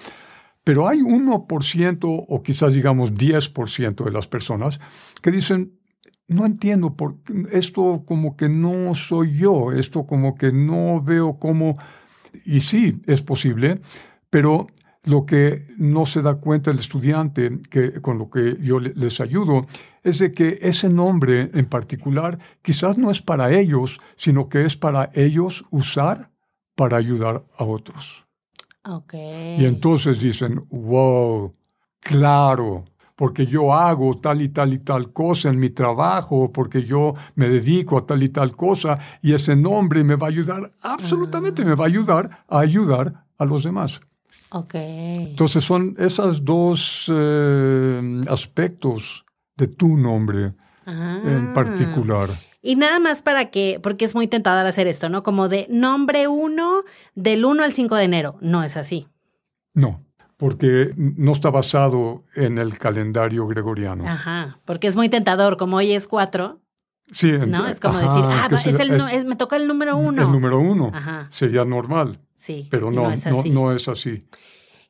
Pero 0.65 0.89
hay 0.89 0.99
1% 0.99 2.25
o 2.29 2.43
quizás 2.43 2.73
digamos 2.73 3.15
10% 3.15 4.05
de 4.05 4.11
las 4.11 4.27
personas 4.27 4.81
que 5.23 5.31
dicen, 5.31 5.79
no 6.27 6.45
entiendo, 6.45 6.95
por, 6.95 7.17
esto 7.51 8.05
como 8.07 8.37
que 8.37 8.49
no 8.49 8.95
soy 8.95 9.39
yo, 9.39 9.73
esto 9.73 10.07
como 10.07 10.35
que 10.35 10.53
no 10.53 11.01
veo 11.03 11.39
cómo... 11.39 11.75
Y 12.45 12.61
sí, 12.61 13.01
es 13.07 13.23
posible, 13.23 13.81
pero 14.29 14.67
lo 15.09 15.25
que 15.27 15.65
no 15.79 16.05
se 16.07 16.23
da 16.23 16.35
cuenta 16.35 16.71
el 16.71 16.79
estudiante, 16.79 17.61
que, 17.71 18.01
con 18.01 18.19
lo 18.19 18.29
que 18.31 18.57
yo 18.61 18.79
le- 18.79 18.93
les 18.95 19.21
ayudo, 19.21 19.67
es 20.03 20.19
de 20.19 20.33
que 20.33 20.59
ese 20.63 20.89
nombre 20.89 21.51
en 21.55 21.67
particular 21.67 22.39
quizás 22.63 22.97
no 22.99 23.11
es 23.11 23.21
para 23.23 23.51
ellos, 23.53 23.99
sino 24.17 24.49
que 24.49 24.65
es 24.65 24.77
para 24.77 25.11
ellos 25.15 25.65
usar 25.71 26.31
para 26.75 26.97
ayudar 26.97 27.45
a 27.57 27.65
otros. 27.65 28.25
Ok. 28.85 29.15
Y 29.59 29.65
entonces 29.65 30.21
dicen, 30.21 30.65
wow, 30.71 31.53
claro, 32.01 32.85
porque 33.17 33.47
yo 33.47 33.75
hago 33.75 34.17
tal 34.19 34.41
y 34.43 34.49
tal 34.49 34.73
y 34.73 34.79
tal 34.79 35.13
cosa 35.13 35.49
en 35.49 35.59
mi 35.59 35.71
trabajo, 35.71 36.53
porque 36.53 36.85
yo 36.85 37.15
me 37.35 37.49
dedico 37.49 37.99
a 37.99 38.07
tal 38.07 38.23
y 38.23 38.29
tal 38.29 38.55
cosa, 38.55 38.99
y 39.23 39.33
ese 39.35 39.57
nombre 39.57 40.05
me 40.05 40.15
va 40.15 40.29
a 40.29 40.31
ayudar, 40.31 40.71
absolutamente 40.83 41.65
me 41.65 41.75
va 41.75 41.85
a 41.85 41.89
ayudar 41.89 42.45
a 42.49 42.61
ayudar 42.61 43.25
a 43.37 43.45
los 43.45 43.65
demás. 43.65 44.01
Ok. 44.51 44.75
Entonces 44.75 45.65
son 45.65 45.95
esos 45.99 46.45
dos 46.45 47.07
eh, 47.13 48.25
aspectos 48.29 49.25
de 49.57 49.67
tu 49.69 49.97
nombre 49.97 50.55
Ah. 50.87 51.21
en 51.23 51.53
particular. 51.53 52.31
Y 52.63 52.77
nada 52.77 52.99
más 52.99 53.21
para 53.21 53.51
que, 53.51 53.79
porque 53.83 54.07
es 54.07 54.15
muy 54.15 54.27
tentador 54.27 54.67
hacer 54.67 54.87
esto, 54.87 55.11
¿no? 55.11 55.23
Como 55.23 55.49
de 55.51 55.67
nombre 55.69 56.29
uno 56.29 56.83
del 57.15 57.45
1 57.45 57.63
al 57.63 57.73
5 57.75 57.95
de 57.97 58.05
enero. 58.05 58.37
No 58.41 58.63
es 58.65 58.77
así. 58.79 59.07
No, 59.75 60.03
porque 60.39 60.93
no 60.97 61.33
está 61.33 61.51
basado 61.51 62.25
en 62.35 62.57
el 62.59 62.79
calendario 62.79 63.47
gregoriano. 63.47 64.05
Ajá. 64.09 64.59
Porque 64.65 64.87
es 64.87 64.97
muy 64.97 65.09
tentador, 65.11 65.57
como 65.59 65.77
hoy 65.77 65.93
es 65.93 66.09
4, 66.09 66.59
Sí, 67.13 67.33
¿no? 67.33 67.67
Es 67.67 67.81
como 67.81 67.99
ajá, 67.99 68.07
decir, 68.07 68.25
ah, 68.27 68.49
es 68.67 68.81
el, 68.81 69.01
es- 69.13 69.25
me 69.25 69.37
toca 69.37 69.57
el 69.57 69.67
número 69.69 69.97
uno. 69.97 70.23
El 70.23 70.33
número 70.33 70.59
uno. 70.61 70.91
Ajá. 70.95 71.27
Sería 71.31 71.65
normal, 71.65 72.21
Sí. 72.39 72.69
pero 72.71 72.91
no, 72.91 73.11
es 73.11 73.27
así. 73.27 73.51
no 73.51 73.73
es 73.75 73.89
así. 73.89 74.23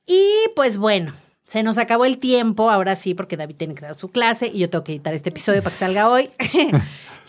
Y 0.07 0.23
pues 0.55 0.77
bueno, 0.79 1.13
se 1.47 1.63
nos 1.63 1.79
acabó 1.79 2.05
el 2.05 2.19
tiempo, 2.19 2.71
ahora 2.71 2.95
sí, 2.95 3.15
porque 3.15 3.37
David 3.39 3.57
tiene 3.57 3.75
que 3.75 3.83
dar 3.83 3.97
su 3.99 4.09
clase 4.11 4.49
y 4.53 4.59
yo 4.59 4.69
tengo 4.71 4.85
que 4.85 4.93
editar 4.93 5.15
este 5.15 5.31
episodio 5.31 5.63
para 5.63 5.73
que 5.73 5.79
salga 5.79 6.09
hoy. 6.11 6.29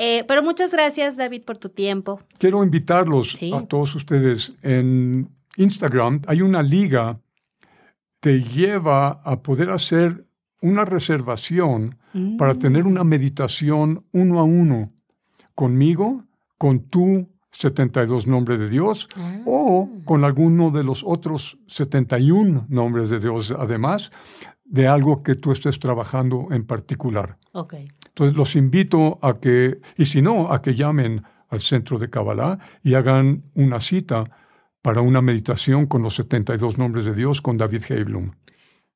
Eh, 0.01 0.23
pero 0.29 0.41
muchas 0.41 0.71
gracias, 0.71 1.17
David, 1.17 1.41
por 1.43 1.57
tu 1.57 1.67
tiempo. 1.67 2.21
Quiero 2.37 2.63
invitarlos 2.63 3.33
Sí. 3.33 3.51
a 3.53 3.63
todos 3.63 3.93
ustedes. 3.95 4.53
En 4.61 5.27
Instagram 5.57 6.21
hay 6.25 6.41
una 6.41 6.63
liga 6.63 7.19
te 8.21 8.41
lleva 8.41 9.19
a 9.25 9.41
poder 9.41 9.71
hacer 9.71 10.25
una 10.61 10.85
reservación 10.85 11.97
para 12.37 12.53
Mm. 12.53 12.59
tener 12.59 12.85
una 12.87 13.03
meditación 13.03 14.05
uno 14.13 14.39
a 14.39 14.43
uno 14.43 14.93
conmigo, 15.53 16.23
con 16.57 16.79
tu 16.87 17.27
72 17.51 18.27
nombre 18.27 18.57
de 18.57 18.69
Dios 18.69 19.07
Ah. 19.17 19.39
o 19.45 19.89
con 20.05 20.23
alguno 20.23 20.71
de 20.71 20.83
los 20.83 21.03
otros 21.05 21.57
71 21.67 22.65
nombres 22.69 23.09
de 23.09 23.19
Dios, 23.19 23.53
además 23.57 24.11
de 24.65 24.87
algo 24.87 25.23
que 25.23 25.35
tú 25.35 25.51
estés 25.51 25.79
trabajando 25.79 26.47
en 26.51 26.65
particular. 26.65 27.37
Ok. 27.53 27.73
Entonces 28.09 28.35
los 28.35 28.55
invito 28.55 29.17
a 29.21 29.39
que, 29.39 29.79
y 29.97 30.05
si 30.05 30.21
no, 30.21 30.53
a 30.53 30.61
que 30.61 30.75
llamen 30.75 31.23
al 31.49 31.59
centro 31.59 31.97
de 31.97 32.09
Kabbalah 32.09 32.59
y 32.83 32.93
hagan 32.93 33.43
una 33.55 33.79
cita 33.79 34.25
para 34.81 35.01
una 35.01 35.21
meditación 35.21 35.87
con 35.87 36.03
los 36.03 36.15
72 36.15 36.77
nombres 36.77 37.05
de 37.05 37.13
Dios 37.13 37.41
con 37.41 37.57
David 37.57 37.83
Heiblum. 37.89 38.31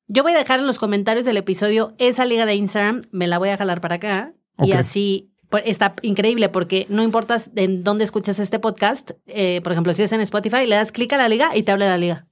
Yo 0.06 0.22
voy 0.22 0.32
a 0.32 0.38
dejar 0.38 0.60
en 0.60 0.66
los 0.66 0.78
comentarios 0.78 1.24
del 1.26 1.36
episodio 1.38 1.94
esa 1.98 2.24
liga 2.24 2.46
de 2.46 2.54
Instagram, 2.54 3.02
me 3.10 3.26
la 3.26 3.38
voy 3.38 3.48
a 3.48 3.56
jalar 3.56 3.80
para 3.80 3.96
acá 3.96 4.34
y 4.58 4.72
así 4.72 5.32
está 5.64 5.94
increíble 6.02 6.48
porque 6.48 6.86
no 6.88 7.02
importa 7.02 7.36
en 7.56 7.84
dónde 7.84 8.04
escuchas 8.04 8.38
este 8.38 8.58
podcast, 8.58 9.12
eh, 9.26 9.60
por 9.62 9.72
ejemplo, 9.72 9.94
si 9.94 10.02
es 10.02 10.12
en 10.12 10.20
Spotify, 10.20 10.66
le 10.66 10.76
das 10.76 10.92
clic 10.92 11.12
a 11.12 11.16
la 11.16 11.28
liga 11.28 11.56
y 11.56 11.62
te 11.62 11.72
habla 11.72 11.86
la 11.86 11.98
liga. 11.98 12.26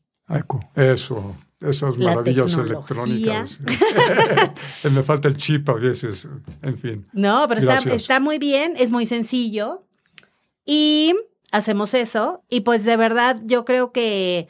Eso, 0.74 1.36
esas 1.60 1.98
La 1.98 2.14
maravillas 2.14 2.56
tecnología. 2.56 3.44
electrónicas. 3.44 3.58
Me 4.90 5.02
falta 5.02 5.28
el 5.28 5.36
chip 5.36 5.68
a 5.68 5.74
veces, 5.74 6.28
en 6.62 6.78
fin. 6.78 7.06
No, 7.12 7.44
pero 7.48 7.60
está, 7.60 7.78
está 7.92 8.20
muy 8.20 8.38
bien, 8.38 8.74
es 8.76 8.90
muy 8.90 9.06
sencillo. 9.06 9.84
Y 10.64 11.14
hacemos 11.50 11.94
eso. 11.94 12.42
Y 12.48 12.60
pues 12.60 12.84
de 12.84 12.96
verdad 12.96 13.40
yo 13.44 13.64
creo 13.64 13.92
que 13.92 14.48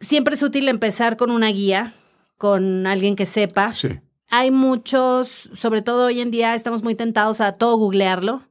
siempre 0.00 0.34
es 0.34 0.42
útil 0.42 0.68
empezar 0.68 1.16
con 1.16 1.30
una 1.30 1.48
guía, 1.48 1.94
con 2.36 2.86
alguien 2.86 3.16
que 3.16 3.26
sepa. 3.26 3.72
Sí. 3.72 3.88
Hay 4.36 4.50
muchos, 4.50 5.48
sobre 5.54 5.80
todo 5.80 6.06
hoy 6.06 6.18
en 6.20 6.32
día, 6.32 6.56
estamos 6.56 6.82
muy 6.82 6.96
tentados 6.96 7.40
a 7.40 7.52
todo 7.52 7.76
googlearlo. 7.76 8.42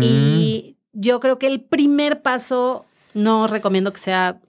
Y 0.00 0.76
yo 0.94 1.20
creo 1.20 1.38
que 1.38 1.46
el 1.46 1.60
primer 1.60 2.22
paso 2.22 2.86
no 3.12 3.46
recomiendo 3.46 3.92
que 3.92 3.98
sea 3.98 4.40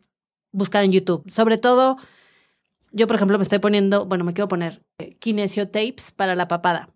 buscar 0.53 0.86
en 0.86 0.93
YouTube. 0.93 1.30
Sobre 1.30 1.58
todo, 1.58 1.97
yo 2.93 3.06
por 3.06 3.18
ejemplo 3.18 3.38
me 3.38 3.41
estoy 3.43 3.60
poniendo, 3.60 4.06
bueno, 4.06 4.24
me 4.24 4.32
quiero 4.32 4.47
poner 4.47 4.82
eh, 4.99 5.14
kinesiotapes 5.20 6.14
para 6.14 6.36
la 6.36 6.47
papada. 6.47 6.88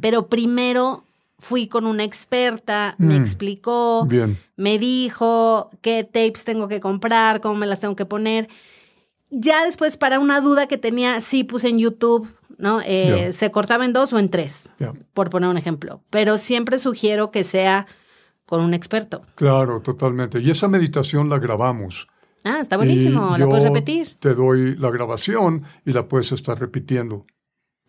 Pero 0.00 0.26
primero 0.26 1.04
fui 1.38 1.68
con 1.68 1.86
una 1.86 2.02
experta, 2.02 2.96
me 2.98 3.16
Mm. 3.16 3.22
explicó, 3.22 4.06
Bien. 4.06 4.40
me 4.56 4.80
dijo 4.80 5.70
qué 5.82 6.02
tapes 6.02 6.42
tengo 6.42 6.66
que 6.66 6.80
comprar, 6.80 7.40
cómo 7.40 7.54
me 7.54 7.66
las 7.66 7.78
tengo 7.78 7.94
que 7.94 8.06
poner. 8.06 8.48
Ya 9.30 9.64
después, 9.64 9.96
para 9.96 10.18
una 10.18 10.40
duda 10.40 10.66
que 10.66 10.78
tenía, 10.78 11.20
sí 11.20 11.44
puse 11.44 11.68
en 11.68 11.78
YouTube, 11.78 12.28
¿no? 12.58 12.80
Eh. 12.84 13.32
Se 13.32 13.50
cortaba 13.50 13.84
en 13.84 13.92
dos 13.92 14.12
o 14.12 14.18
en 14.18 14.28
tres, 14.30 14.70
por 15.14 15.30
poner 15.30 15.48
un 15.50 15.58
ejemplo. 15.58 16.02
Pero 16.10 16.38
siempre 16.38 16.78
sugiero 16.78 17.30
que 17.30 17.44
sea 17.44 17.86
con 18.44 18.60
un 18.60 18.74
experto. 18.74 19.22
Claro, 19.34 19.80
totalmente. 19.80 20.40
Y 20.40 20.50
esa 20.50 20.68
meditación 20.68 21.28
la 21.28 21.38
grabamos. 21.38 22.08
Ah, 22.44 22.58
está 22.60 22.76
buenísimo, 22.76 23.36
Y 23.36 23.40
la 23.40 23.46
puedes 23.46 23.64
repetir. 23.64 24.16
Te 24.20 24.34
doy 24.34 24.76
la 24.76 24.90
grabación 24.90 25.64
y 25.84 25.92
la 25.92 26.06
puedes 26.06 26.30
estar 26.32 26.58
repitiendo. 26.58 27.26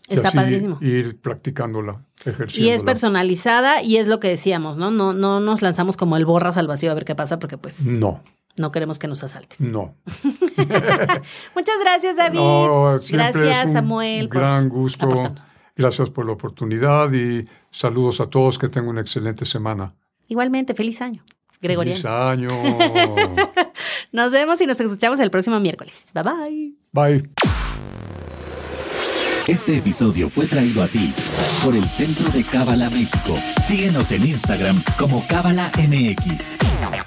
Y 0.09 0.15
Está 0.15 0.29
así 0.29 0.37
padrísimo. 0.37 0.77
Ir 0.81 1.19
practicándola, 1.19 2.05
Y 2.25 2.29
ejerciéndola. 2.29 2.75
es 2.75 2.83
personalizada 2.83 3.83
y 3.83 3.97
es 3.97 4.07
lo 4.07 4.19
que 4.19 4.29
decíamos, 4.29 4.77
¿no? 4.77 4.89
No, 4.89 5.13
no 5.13 5.39
nos 5.41 5.61
lanzamos 5.61 5.97
como 5.97 6.15
el 6.17 6.25
borras 6.25 6.57
al 6.57 6.65
vacío 6.65 6.91
a 6.91 6.93
ver 6.95 7.03
qué 7.05 7.13
pasa 7.13 7.39
porque 7.39 7.57
pues 7.57 7.85
No, 7.85 8.23
no 8.57 8.71
queremos 8.71 8.99
que 8.99 9.07
nos 9.07 9.23
asalten. 9.23 9.71
no. 9.71 9.95
Muchas 11.55 11.79
gracias, 11.81 12.15
David. 12.15 12.39
No, 12.39 12.99
gracias, 13.09 13.35
es 13.35 13.65
un 13.67 13.73
Samuel. 13.73 14.27
por 14.29 14.37
gran 14.37 14.69
gusto. 14.69 15.05
aportarnos. 15.05 15.43
Gracias 15.75 16.09
por 16.09 16.25
la 16.25 16.31
oportunidad 16.33 17.11
y 17.13 17.47
saludos 17.69 18.19
a 18.19 18.27
todos. 18.27 18.57
Que 18.57 18.67
tengan 18.67 18.89
una 18.89 19.01
excelente 19.01 19.45
semana. 19.45 19.93
Igualmente, 20.27 20.73
feliz 20.73 21.01
año. 21.01 21.23
Gregoriano. 21.61 21.99
Feliz 22.01 22.05
año. 22.05 22.49
Nos 24.11 24.31
vemos 24.31 24.59
y 24.61 24.65
nos 24.65 24.79
escuchamos 24.79 25.19
el 25.19 25.29
próximo 25.29 25.59
miércoles. 25.59 26.03
Bye 26.13 26.23
bye. 26.23 26.73
Bye. 26.91 27.29
Este 29.47 29.77
episodio 29.77 30.29
fue 30.29 30.45
traído 30.47 30.81
a 30.83 30.87
ti 30.87 31.13
por 31.63 31.75
el 31.75 31.85
Centro 31.87 32.29
de 32.29 32.43
Cábala 32.43 32.89
México. 32.89 33.37
Síguenos 33.65 34.11
en 34.11 34.27
Instagram 34.27 34.81
como 34.97 35.25
Cábala 35.27 35.71
MX. 35.77 37.06